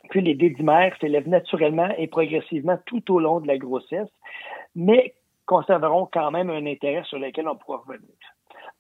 Puis 0.09 0.23
les 0.23 0.35
dédimères 0.35 0.97
s'élèvent 1.01 1.29
naturellement 1.29 1.91
et 1.99 2.07
progressivement 2.07 2.79
tout 2.87 3.13
au 3.13 3.21
long 3.21 3.41
de 3.41 3.47
la 3.47 3.59
grossesse, 3.59 4.09
mais 4.75 5.15
conserveront 5.45 6.09
quand 6.11 6.31
même 6.31 6.49
un 6.49 6.65
intérêt 6.65 7.05
sur 7.05 7.19
lequel 7.19 7.47
on 7.47 7.57
pourra 7.57 7.83
revenir. 7.87 8.09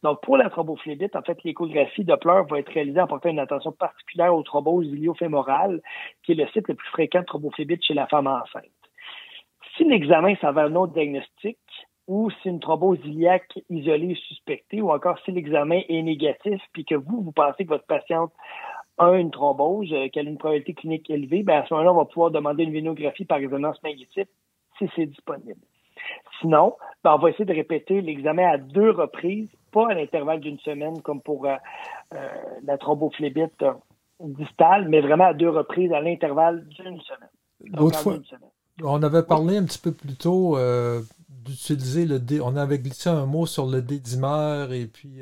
Donc, 0.02 0.22
pour 0.22 0.38
la 0.38 0.48
thrombophlébite, 0.48 1.16
en 1.16 1.22
fait, 1.22 1.42
l'échographie 1.44 2.04
Doppler 2.04 2.42
va 2.48 2.58
être 2.58 2.72
réalisée 2.72 3.00
en 3.00 3.06
portant 3.06 3.30
une 3.30 3.38
attention 3.38 3.72
particulière 3.72 4.34
aux 4.34 4.42
thromboses 4.42 4.86
iliofémorales, 4.86 5.80
qui 6.22 6.32
est 6.32 6.34
le 6.34 6.46
site 6.48 6.68
le 6.68 6.74
plus 6.74 6.88
fréquent 6.88 7.20
de 7.20 7.26
thrombophlébite 7.26 7.82
chez 7.84 7.94
la 7.94 8.06
femme 8.06 8.26
enceinte. 8.26 8.64
Si 9.76 9.84
l'examen 9.84 10.34
s'avère 10.36 10.70
non 10.70 10.86
diagnostique, 10.86 11.58
ou 12.06 12.30
si 12.30 12.48
une 12.48 12.60
thrombose 12.60 12.98
iliaque 13.04 13.58
isolée 13.70 14.12
est 14.12 14.26
suspectée, 14.28 14.80
ou 14.82 14.90
encore 14.90 15.18
si 15.24 15.32
l'examen 15.32 15.80
est 15.88 16.02
négatif, 16.02 16.60
puis 16.72 16.84
que 16.84 16.94
vous, 16.94 17.22
vous 17.22 17.32
pensez 17.32 17.64
que 17.64 17.70
votre 17.70 17.86
patiente 17.86 18.32
a 18.98 19.12
une 19.12 19.30
thrombose, 19.30 19.92
euh, 19.92 20.08
qu'elle 20.08 20.28
a 20.28 20.30
une 20.30 20.38
probabilité 20.38 20.74
clinique 20.74 21.10
élevée, 21.10 21.42
ben 21.42 21.62
à 21.62 21.66
ce 21.66 21.74
moment-là, 21.74 21.92
on 21.92 21.96
va 21.96 22.04
pouvoir 22.04 22.30
demander 22.30 22.64
une 22.64 22.72
vénographie 22.72 23.24
par 23.24 23.38
résonance 23.38 23.82
magnétique 23.82 24.28
si 24.78 24.88
c'est 24.94 25.06
disponible. 25.06 25.60
Sinon, 26.40 26.76
ben, 27.02 27.14
on 27.14 27.18
va 27.18 27.30
essayer 27.30 27.44
de 27.44 27.54
répéter 27.54 28.00
l'examen 28.00 28.46
à 28.46 28.58
deux 28.58 28.90
reprises, 28.90 29.50
pas 29.72 29.88
à 29.90 29.94
l'intervalle 29.94 30.40
d'une 30.40 30.58
semaine 30.58 31.00
comme 31.02 31.22
pour 31.22 31.46
euh, 31.46 31.56
euh, 32.14 32.28
la 32.64 32.78
thrombophlébite 32.78 33.64
distale, 34.20 34.88
mais 34.88 35.00
vraiment 35.00 35.24
à 35.24 35.34
deux 35.34 35.48
reprises 35.48 35.92
à 35.92 36.00
l'intervalle 36.00 36.66
d'une 36.68 37.00
semaine. 37.00 37.92
Fois, 37.92 38.18
on 38.82 39.02
avait 39.02 39.22
parlé 39.22 39.56
un 39.56 39.64
petit 39.64 39.78
peu 39.78 39.92
plus 39.92 40.16
tôt 40.16 40.56
euh, 40.56 41.00
d'utiliser 41.28 42.06
le 42.06 42.18
dé. 42.18 42.40
On 42.40 42.56
avait 42.56 42.78
glissé 42.78 43.08
un 43.08 43.26
mot 43.26 43.46
sur 43.46 43.66
le 43.66 43.82
dédimère 43.82 44.72
et 44.72 44.86
puis 44.86 45.20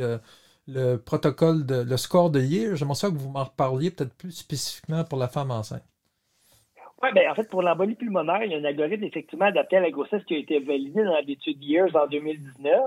le 0.69 0.97
protocole 0.97 1.67
de 1.67 1.83
le 1.83 1.97
score 1.97 2.31
de 2.31 2.41
Year. 2.41 2.77
J'aimerais 2.77 2.95
ça 2.95 3.09
que 3.09 3.17
vous 3.17 3.31
m'en 3.31 3.45
reparliez 3.45 3.91
peut-être 3.91 4.15
plus 4.15 4.33
spécifiquement 4.33 5.05
pour 5.05 5.19
la 5.19 5.29
femme 5.29 5.51
enceinte. 5.51 5.85
Oui, 7.03 7.09
ben, 7.12 7.29
en 7.29 7.35
fait, 7.35 7.49
pour 7.51 7.62
l'embolie 7.62 7.97
pulmonaire, 7.97 8.45
il 8.45 8.53
y 8.53 8.55
a 8.55 8.59
un 8.59 8.65
algorithme 8.65 9.03
effectivement 9.03 9.47
adapté 9.47 9.77
à 9.77 9.81
la 9.81 9.91
grossesse 9.91 10.23
qui 10.25 10.37
a 10.37 10.38
été 10.38 10.61
validé 10.61 11.03
dans 11.03 11.19
l'étude 11.27 11.62
Years 11.62 11.97
en 11.97 12.07
2019. 12.07 12.81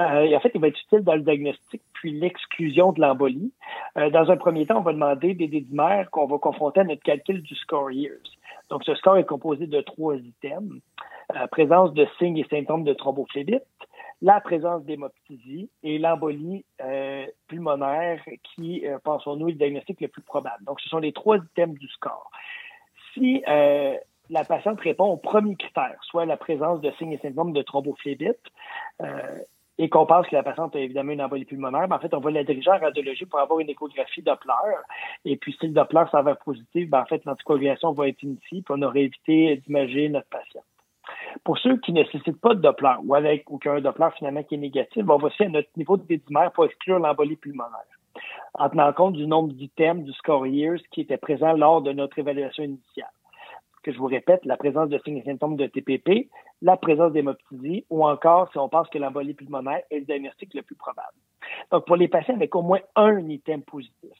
Euh, 0.00 0.22
et 0.22 0.36
en 0.36 0.40
fait, 0.40 0.50
il 0.54 0.60
va 0.60 0.68
être 0.68 0.80
utile 0.80 1.04
dans 1.04 1.14
le 1.14 1.22
diagnostic 1.22 1.80
puis 1.92 2.18
l'exclusion 2.18 2.92
de 2.92 3.00
l'embolie. 3.00 3.52
Euh, 3.96 4.10
dans 4.10 4.28
un 4.30 4.36
premier 4.36 4.66
temps, 4.66 4.78
on 4.78 4.82
va 4.82 4.92
demander 4.92 5.34
des 5.34 5.46
dédimères 5.46 6.10
qu'on 6.10 6.26
va 6.26 6.38
confronter 6.38 6.80
à 6.80 6.84
notre 6.84 7.02
calcul 7.02 7.40
du 7.42 7.54
score 7.54 7.92
Years. 7.92 8.37
Donc, 8.70 8.84
ce 8.84 8.94
score 8.94 9.16
est 9.16 9.24
composé 9.24 9.66
de 9.66 9.80
trois 9.80 10.16
items. 10.16 10.80
Euh, 11.36 11.46
présence 11.48 11.92
de 11.92 12.06
signes 12.18 12.38
et 12.38 12.46
symptômes 12.50 12.84
de 12.84 12.94
thrombophlébite, 12.94 13.62
la 14.22 14.40
présence 14.40 14.82
d'hémoptysie 14.84 15.68
et 15.82 15.98
l'embolie 15.98 16.64
euh, 16.80 17.26
pulmonaire 17.48 18.20
qui, 18.42 18.86
euh, 18.86 18.98
pensons-nous, 19.04 19.48
est 19.48 19.52
le 19.52 19.58
diagnostic 19.58 20.00
le 20.00 20.08
plus 20.08 20.22
probable. 20.22 20.64
Donc, 20.64 20.80
ce 20.80 20.88
sont 20.88 20.98
les 20.98 21.12
trois 21.12 21.36
items 21.36 21.78
du 21.78 21.88
score 21.88 22.30
si 23.12 23.42
euh, 23.48 23.94
la 24.30 24.44
patiente 24.44 24.80
répond 24.80 25.06
au 25.06 25.16
premier 25.16 25.56
critère, 25.56 25.98
soit 26.02 26.26
la 26.26 26.36
présence 26.36 26.80
de 26.80 26.90
signes 26.92 27.12
et 27.12 27.18
symptômes 27.18 27.52
de 27.52 27.62
thrombophlébite, 27.62 28.38
et 29.78 29.88
qu'on 29.88 30.06
pense 30.06 30.26
que 30.26 30.34
la 30.34 30.42
patiente 30.42 30.74
a 30.74 30.80
évidemment 30.80 31.12
une 31.12 31.22
embolie 31.22 31.44
pulmonaire, 31.44 31.86
ben, 31.86 31.96
en 31.96 31.98
fait, 32.00 32.12
on 32.12 32.18
va 32.18 32.30
la 32.30 32.44
diriger 32.44 32.70
en 32.70 32.78
radiologie 32.78 33.26
pour 33.26 33.38
avoir 33.38 33.60
une 33.60 33.70
échographie 33.70 34.22
Doppler. 34.22 34.52
Et 35.24 35.36
puis, 35.36 35.56
si 35.58 35.68
le 35.68 35.72
Doppler 35.72 36.04
s'avère 36.10 36.38
positif, 36.38 36.90
ben, 36.90 37.00
en 37.00 37.04
fait, 37.04 37.24
l'anticoagulation 37.24 37.92
va 37.92 38.08
être 38.08 38.22
initiée, 38.22 38.62
puis 38.62 38.74
on 38.76 38.82
aurait 38.82 39.04
évité 39.04 39.56
d'imager 39.64 40.08
notre 40.08 40.28
patient. 40.28 40.62
Pour 41.44 41.56
ceux 41.58 41.78
qui 41.78 41.92
ne 41.92 42.02
nécessitent 42.02 42.40
pas 42.40 42.54
de 42.54 42.60
Doppler 42.60 42.94
ou 43.04 43.14
avec 43.14 43.50
aucun 43.50 43.80
Doppler 43.80 44.08
finalement 44.18 44.42
qui 44.42 44.56
est 44.56 44.58
négatif, 44.58 45.04
on 45.08 45.16
va 45.16 45.28
aussi 45.28 45.44
à 45.44 45.48
notre 45.48 45.70
niveau 45.76 45.96
de 45.96 46.02
dédimère 46.02 46.52
pour 46.52 46.64
exclure 46.64 46.98
l'embolie 46.98 47.36
pulmonaire. 47.36 47.78
En 48.54 48.68
tenant 48.68 48.92
compte 48.92 49.14
du 49.14 49.26
nombre 49.26 49.52
d'items 49.52 50.04
du 50.04 50.12
score 50.12 50.46
years 50.46 50.80
qui 50.90 51.02
étaient 51.02 51.16
présents 51.16 51.52
lors 51.52 51.82
de 51.82 51.92
notre 51.92 52.18
évaluation 52.18 52.64
initiale 52.64 53.06
que 53.82 53.92
je 53.92 53.98
vous 53.98 54.06
répète, 54.06 54.44
la 54.44 54.56
présence 54.56 54.88
de 54.88 54.98
signes 54.98 55.18
et 55.18 55.22
symptômes 55.22 55.56
de 55.56 55.66
TPP, 55.66 56.28
la 56.62 56.76
présence 56.76 57.12
d'hémoptysie 57.12 57.84
ou 57.90 58.06
encore 58.06 58.50
si 58.52 58.58
on 58.58 58.68
pense 58.68 58.88
que 58.88 58.98
l'embolie 58.98 59.34
pulmonaire 59.34 59.82
est 59.90 60.00
le 60.00 60.04
diagnostic 60.04 60.54
le 60.54 60.62
plus 60.62 60.76
probable. 60.76 61.16
Donc, 61.70 61.86
pour 61.86 61.96
les 61.96 62.08
patients 62.08 62.34
avec 62.34 62.54
au 62.54 62.62
moins 62.62 62.80
un 62.96 63.18
item 63.28 63.62
positif, 63.62 64.12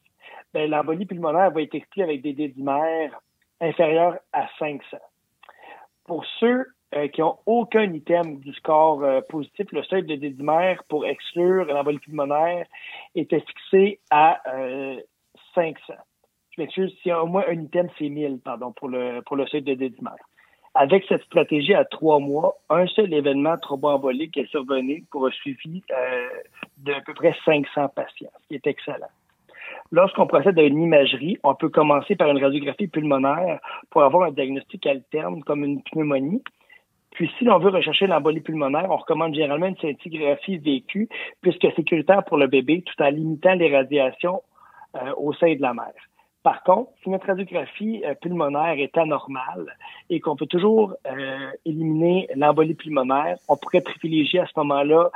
ben, 0.54 0.70
l'embolie 0.70 1.06
pulmonaire 1.06 1.50
va 1.50 1.62
être 1.62 1.74
exclue 1.74 2.02
avec 2.02 2.22
des 2.22 2.32
dédimères 2.32 3.20
inférieurs 3.60 4.18
à 4.32 4.46
500. 4.58 4.98
Pour 6.06 6.24
ceux 6.40 6.66
euh, 6.94 7.08
qui 7.08 7.20
n'ont 7.20 7.38
aucun 7.44 7.92
item 7.92 8.38
du 8.38 8.52
score 8.54 9.02
euh, 9.04 9.20
positif, 9.20 9.70
le 9.72 9.82
seuil 9.82 10.04
de 10.04 10.14
dédimère 10.14 10.82
pour 10.88 11.06
exclure 11.06 11.66
l'embolie 11.66 11.98
pulmonaire 11.98 12.66
était 13.14 13.40
fixé 13.40 14.00
à 14.10 14.40
500. 15.54 15.74
Euh, 15.90 15.94
s'il 16.66 16.90
y 17.04 17.12
au 17.12 17.26
moins 17.26 17.44
un 17.48 17.60
item, 17.62 17.88
c'est 17.98 18.08
1000, 18.08 18.40
pardon, 18.44 18.72
pour 18.72 18.88
le, 18.88 19.20
pour 19.22 19.36
le 19.36 19.46
seuil 19.46 19.62
de 19.62 19.74
dédimère. 19.74 20.16
Avec 20.74 21.04
cette 21.08 21.22
stratégie 21.22 21.74
à 21.74 21.84
trois 21.84 22.18
mois, 22.20 22.56
un 22.70 22.86
seul 22.86 23.12
événement 23.12 23.56
thromboembolique 23.58 24.36
est 24.36 24.50
survenu 24.50 25.04
pour 25.10 25.26
un 25.26 25.30
suivi 25.30 25.82
euh, 25.90 26.28
d'à 26.78 27.00
peu 27.00 27.14
près 27.14 27.34
500 27.44 27.88
patients, 27.88 28.30
ce 28.42 28.48
qui 28.48 28.54
est 28.54 28.66
excellent. 28.66 29.08
Lorsqu'on 29.90 30.26
procède 30.26 30.58
à 30.58 30.62
une 30.62 30.82
imagerie, 30.82 31.38
on 31.42 31.54
peut 31.54 31.70
commencer 31.70 32.14
par 32.14 32.28
une 32.28 32.42
radiographie 32.42 32.88
pulmonaire 32.88 33.58
pour 33.90 34.02
avoir 34.02 34.28
un 34.28 34.32
diagnostic 34.32 34.86
alterne 34.86 35.42
comme 35.44 35.64
une 35.64 35.82
pneumonie. 35.82 36.42
Puis, 37.12 37.30
si 37.38 37.44
l'on 37.44 37.58
veut 37.58 37.70
rechercher 37.70 38.06
l'embolie 38.06 38.40
pulmonaire, 38.40 38.86
on 38.90 38.96
recommande 38.96 39.34
généralement 39.34 39.66
une 39.66 39.76
scintigraphie 39.76 40.58
vécue, 40.58 41.08
puisque 41.40 41.66
sécuritaire 41.74 42.22
pour 42.24 42.36
le 42.36 42.46
bébé, 42.46 42.82
tout 42.82 43.02
en 43.02 43.08
limitant 43.08 43.54
les 43.54 43.74
radiations 43.74 44.42
euh, 44.94 45.12
au 45.16 45.32
sein 45.32 45.54
de 45.54 45.62
la 45.62 45.74
mère. 45.74 46.07
Par 46.42 46.62
contre, 46.62 46.92
si 47.02 47.10
notre 47.10 47.26
radiographie 47.26 48.02
euh, 48.04 48.14
pulmonaire 48.14 48.78
est 48.78 48.96
anormale 48.96 49.76
et 50.08 50.20
qu'on 50.20 50.36
peut 50.36 50.46
toujours 50.46 50.94
euh, 51.06 51.50
éliminer 51.64 52.28
l'embolie 52.36 52.74
pulmonaire, 52.74 53.38
on 53.48 53.56
pourrait 53.56 53.80
privilégier 53.80 54.40
à 54.40 54.46
ce 54.46 54.52
moment-là 54.58 55.10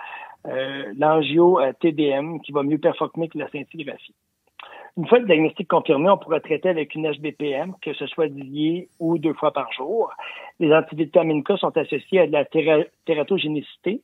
euh, 0.48 0.92
l'angio-TDM 0.98 2.40
qui 2.40 2.50
va 2.50 2.64
mieux 2.64 2.78
performer 2.78 3.28
que 3.28 3.38
la 3.38 3.48
scintigraphie. 3.48 4.14
Une 4.96 5.06
fois 5.06 5.20
le 5.20 5.26
diagnostic 5.26 5.68
confirmé, 5.68 6.10
on 6.10 6.18
pourra 6.18 6.40
traiter 6.40 6.68
avec 6.68 6.94
une 6.94 7.10
HBPM, 7.10 7.74
que 7.80 7.94
ce 7.94 8.06
soit 8.08 8.28
dilué 8.28 8.88
ou 8.98 9.16
deux 9.16 9.32
fois 9.32 9.52
par 9.52 9.72
jour. 9.72 10.12
Les 10.58 10.74
antivitamines 10.74 11.44
K 11.44 11.56
sont 11.56 11.74
associés 11.78 12.20
à 12.20 12.26
de 12.26 12.32
la 12.32 12.44
tératogénicité, 13.06 14.02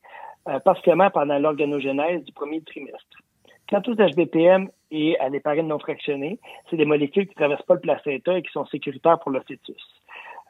particulièrement 0.65 1.11
pendant 1.11 1.39
l'organogénèse 1.39 2.25
du 2.25 2.33
premier 2.33 2.63
trimestre. 2.63 3.19
Quant 3.69 3.83
aux 3.87 3.95
HBPM 3.95 4.71
et 4.91 5.19
à 5.19 5.29
l'héparine 5.29 5.69
non 5.69 5.79
fractionnée, 5.79 6.39
c'est 6.71 6.77
des 6.77 6.87
molécules 6.87 7.27
qui 7.27 7.35
ne 7.35 7.47
traversent 7.47 7.67
pas 7.67 7.75
le 7.75 7.81
placenta 7.81 8.39
et 8.39 8.43
qui 8.43 8.51
sont 8.51 8.65
sécuritaires 8.67 9.19
pour 9.21 9.31
le 9.31 9.41
fœtus. 9.41 9.77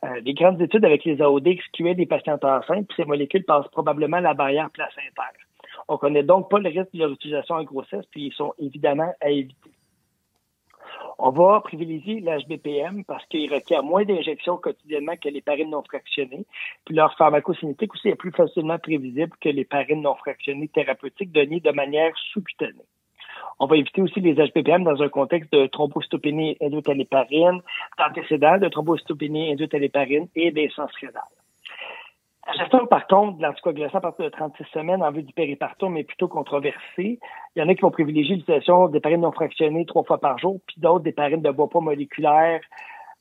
Euh, 0.05 0.21
les 0.21 0.35
grandes 0.35 0.63
études 0.63 0.85
avec 0.85 1.05
les 1.05 1.21
AOD 1.21 1.49
excluaient 1.49 1.97
des 1.97 2.07
patients 2.07 2.39
enceintes, 2.41 2.87
puis 2.87 2.97
ces 2.97 3.05
molécules 3.05 3.45
passent 3.45 3.67
probablement 3.73 4.21
la 4.21 4.35
barrière 4.35 4.71
placentaire. 4.71 5.33
On 5.89 5.97
connaît 5.97 6.23
donc 6.23 6.49
pas 6.49 6.61
le 6.61 6.69
risque 6.69 6.93
de 6.93 7.01
leur 7.01 7.11
utilisation 7.11 7.57
en 7.57 7.65
grossesse, 7.65 8.07
puis 8.13 8.27
ils 8.27 8.33
sont 8.33 8.55
évidemment 8.59 9.13
à 9.21 9.31
éviter. 9.31 9.71
On 11.19 11.31
va 11.31 11.61
privilégier 11.61 12.21
l'HBPM 12.21 13.05
parce 13.05 13.27
qu'il 13.27 13.53
requiert 13.53 13.83
moins 13.83 14.05
d'injections 14.05 14.57
quotidiennement 14.59 15.17
que 15.17 15.29
les 15.29 15.41
parines 15.41 15.71
non 15.71 15.83
fractionnées. 15.83 16.47
Puis 16.85 16.95
leur 16.95 17.17
pharmacocinétique 17.17 17.93
aussi 17.95 18.09
est 18.09 18.15
plus 18.15 18.31
facilement 18.31 18.79
prévisible 18.79 19.37
que 19.41 19.49
les 19.49 19.65
parines 19.65 20.03
non 20.03 20.15
fractionnées 20.15 20.69
thérapeutiques 20.69 21.33
données 21.33 21.59
de 21.59 21.73
manière 21.73 22.17
sous-cutanée. 22.33 22.87
On 23.61 23.67
va 23.67 23.77
éviter 23.77 24.03
aussi 24.03 24.21
les 24.21 24.35
HPPM 24.35 24.85
dans 24.85 25.03
un 25.03 25.09
contexte 25.09 25.53
de 25.53 25.67
thrombocytopénie 25.67 26.57
endotéléparine, 26.61 27.61
d'antécédents 27.99 28.59
de 28.59 28.69
thrombocytopénie 28.69 29.53
endotéléparine 29.53 30.29
et 30.37 30.51
d'essence 30.53 30.93
rénale. 31.01 31.23
La 32.47 32.55
gestion, 32.55 32.87
par 32.87 33.07
contre, 33.07 33.37
de 33.37 33.97
à 33.97 34.01
partir 34.01 34.25
de 34.25 34.31
36 34.31 34.65
semaines 34.73 35.03
en 35.03 35.11
vue 35.11 35.23
du 35.23 35.35
péripartum 35.35 35.99
est 35.99 36.05
plutôt 36.05 36.29
controversée. 36.29 37.19
Il 37.55 37.59
y 37.59 37.63
en 37.63 37.69
a 37.69 37.75
qui 37.75 37.83
vont 37.83 37.91
privilégier 37.91 38.37
l'utilisation 38.37 38.89
d'héparines 38.89 39.21
non 39.21 39.33
fractionnées 39.33 39.85
trois 39.85 40.05
fois 40.05 40.19
par 40.19 40.39
jour, 40.39 40.59
puis 40.67 40.81
d'autres 40.81 41.05
d'héparines 41.05 41.43
de 41.43 41.51
bois 41.51 41.69
pas 41.69 41.81
moléculaire 41.81 42.61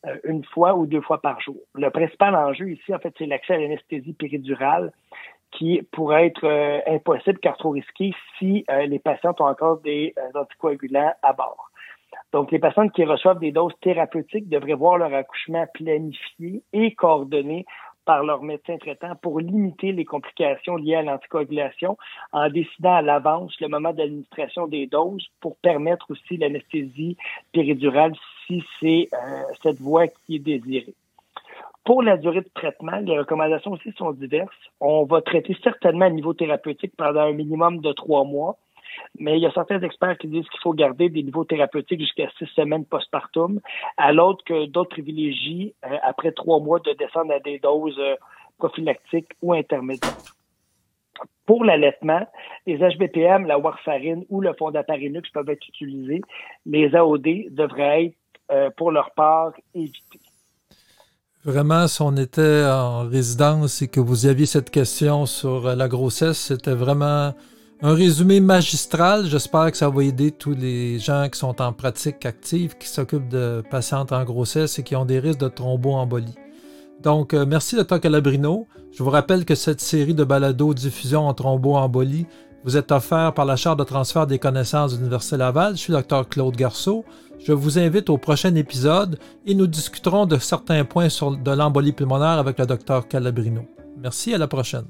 euh, 0.06 0.15
une 0.23 0.45
fois 0.45 0.76
ou 0.76 0.86
deux 0.86 1.02
fois 1.02 1.19
par 1.19 1.41
jour. 1.41 1.58
Le 1.76 1.89
principal 1.89 2.36
enjeu 2.36 2.69
ici, 2.69 2.95
en 2.95 3.00
fait, 3.00 3.13
c'est 3.17 3.26
l'accès 3.26 3.56
à 3.56 3.58
l'anesthésie 3.58 4.13
péridurale 4.13 4.93
qui 5.58 5.82
pourrait 5.91 6.28
être 6.28 6.46
euh, 6.46 6.80
impossible 6.88 7.39
car 7.39 7.58
trop 7.58 7.72
risqué 7.72 8.13
si 8.38 8.63
euh, 8.70 8.86
les 8.86 9.00
patients 9.00 9.36
ont 9.39 9.46
encore 9.46 9.80
des 9.82 10.13
euh, 10.17 10.39
anticoagulants 10.39 11.13
à 11.24 11.34
bord. 11.34 11.72
Donc, 12.32 12.52
les 12.52 12.60
patients 12.60 12.89
qui 12.89 13.04
reçoivent 13.06 13.39
des 13.39 13.52
doses 13.52 13.74
thérapeutiques 13.82 14.50
devraient 14.50 14.74
voir 14.74 14.98
leur 14.98 15.13
accouchement 15.13 15.65
planifié 15.74 16.62
et 16.74 16.93
coordonné 16.93 17.65
par 18.06 18.24
leur 18.24 18.43
médecin 18.43 18.78
traitant 18.78 19.15
pour 19.15 19.39
limiter 19.39 19.91
les 19.91 20.06
complications 20.06 20.78
liées 20.78 20.96
à 20.96 21.02
l'anticoagulation 21.02 21.98
en 22.32 22.50
décidant 22.50 22.96
à 22.96 23.02
l'avance 23.02 23.60
le 23.60 23.67
moment 23.67 23.91
d'administration 23.91 24.67
des 24.67 24.88
doses 24.88 25.28
pour 25.41 25.58
permettre 25.58 26.12
aussi 26.12 26.38
l'anesthésie 26.38 27.17
péridurale 27.52 28.13
si 28.46 28.63
c'est 28.80 29.10
cette 29.62 29.80
voie 29.80 30.08
qui 30.08 30.38
est 30.38 30.39
désirée. 30.39 30.96
Pour 31.88 32.04
la 32.04 32.17
durée 32.17 32.41
de 32.41 32.50
traitement, 32.54 32.97
les 32.97 33.17
recommandations 33.17 33.71
aussi 33.71 33.93
sont 33.97 34.12
diverses. 34.12 34.54
On 34.82 35.06
va 35.06 35.21
traiter 35.21 35.56
certainement 35.63 36.04
à 36.04 36.10
niveau 36.10 36.34
thérapeutique 36.34 36.91
pendant 36.97 37.21
un 37.21 37.32
minimum 37.32 37.80
de 37.80 37.93
trois 37.93 38.26
mois, 38.26 38.58
mais 39.17 39.38
il 39.38 39.41
y 39.41 39.45
a 39.45 39.54
certains 39.54 39.82
experts 39.82 40.17
qui 40.17 40.28
disent 40.28 40.50
qu'il 40.50 40.60
faut 40.60 40.73
garder 40.73 41.08
des 41.08 41.23
niveaux 41.23 41.45
thérapeutiques 41.45 42.02
jusqu'à 42.02 42.28
six 42.38 42.47
semaines 42.58 42.84
postpartum, 42.84 43.62
à 43.95 44.12
l'autre 44.12 44.43
que 44.43 44.65
d'autres 44.65 44.89
privilégient 44.89 45.76
euh, 45.86 45.95
après 46.04 46.34
trois 46.34 46.60
mois 46.60 46.80
de 46.80 46.91
descendre 46.91 47.32
à 47.34 47.39
des 47.39 47.58
doses 47.60 47.97
euh, 48.00 48.15
prophylactiques 48.58 49.32
ou 49.41 49.54
intermédiaires. 49.54 50.12
Pour 51.45 51.63
l'allaitement, 51.63 52.28
les 52.65 52.80
HBPM, 52.80 53.45
la 53.45 53.58
warfarine 53.58 54.26
ou 54.28 54.41
le 54.41 54.52
fondaparinux 54.52 55.32
peuvent 55.34 55.50
être 55.50 55.65
utilisés. 55.69 56.19
Les 56.65 56.93
AOD 56.93 57.28
devraient 57.52 58.08
être, 58.08 58.17
euh, 58.52 58.69
pour 58.76 58.91
leur 58.91 59.12
part, 59.12 59.54
évités. 59.73 60.19
Vraiment, 61.48 61.88
si 61.88 62.02
on 62.02 62.14
était 62.18 62.66
en 62.66 63.08
résidence 63.08 63.82
et 63.82 63.88
que 63.88 64.02
vous 64.02 64.26
aviez 64.26 64.46
cette 64.46 64.70
question 64.70 65.26
sur 65.26 65.74
la 65.78 65.88
grossesse, 65.88 66.38
c'était 66.38 66.74
vraiment 66.74 67.34
un 67.82 67.94
résumé 67.94 68.42
magistral. 68.42 69.28
J'espère 69.28 69.72
que 69.72 69.78
ça 69.78 69.88
va 69.88 70.04
aider 70.04 70.32
tous 70.32 70.54
les 70.54 71.00
gens 71.00 71.30
qui 71.32 71.40
sont 71.40 71.62
en 71.62 71.72
pratique 71.72 72.26
active, 72.26 72.78
qui 72.78 72.90
s'occupent 72.90 73.30
de 73.30 73.64
patientes 73.72 74.12
en 74.12 74.26
grossesse 74.26 74.78
et 74.78 74.84
qui 74.84 74.94
ont 74.98 75.06
des 75.06 75.20
risques 75.20 75.40
de 75.40 75.48
thromboembolie. 75.48 76.36
Donc, 77.02 77.34
euh, 77.34 77.46
merci 77.48 77.78
Dr 77.78 78.02
Calabrino. 78.02 78.68
Je 78.92 79.02
vous 79.02 79.10
rappelle 79.10 79.46
que 79.46 79.56
cette 79.56 79.80
série 79.80 80.16
de 80.16 80.26
balados 80.26 80.74
diffusion 80.74 81.30
en 81.30 81.34
thromboembolie 81.34 82.26
vous 82.63 82.78
est 82.78 82.91
offerte 82.91 83.36
par 83.36 83.46
la 83.46 83.56
Charte 83.56 83.80
de 83.80 83.84
transfert 83.84 84.28
des 84.28 84.39
connaissances 84.39 84.93
de 84.93 84.98
l'Université 84.98 85.38
Laval. 85.38 85.76
Je 85.76 85.82
suis 85.82 85.93
Dr 85.93 86.28
Claude 86.28 86.56
Garceau. 86.56 87.06
Je 87.39 87.54
vous 87.54 87.80
invite 87.80 88.10
au 88.10 88.17
prochain 88.17 88.54
épisode 88.56 89.20
et 89.46 89.54
nous 89.54 89.67
discuterons 89.67 90.26
de 90.26 90.38
certains 90.38 90.84
points 90.84 91.10
sur 91.10 91.38
de 91.38 91.52
l'embolie 91.52 91.93
pulmonaire 91.93 92.39
avec 92.39 92.58
le 92.60 92.65
docteur 92.65 93.08
Calabrino. 93.08 93.62
Merci, 93.98 94.34
à 94.34 94.38
la 94.38 94.48
prochaine. 94.48 94.86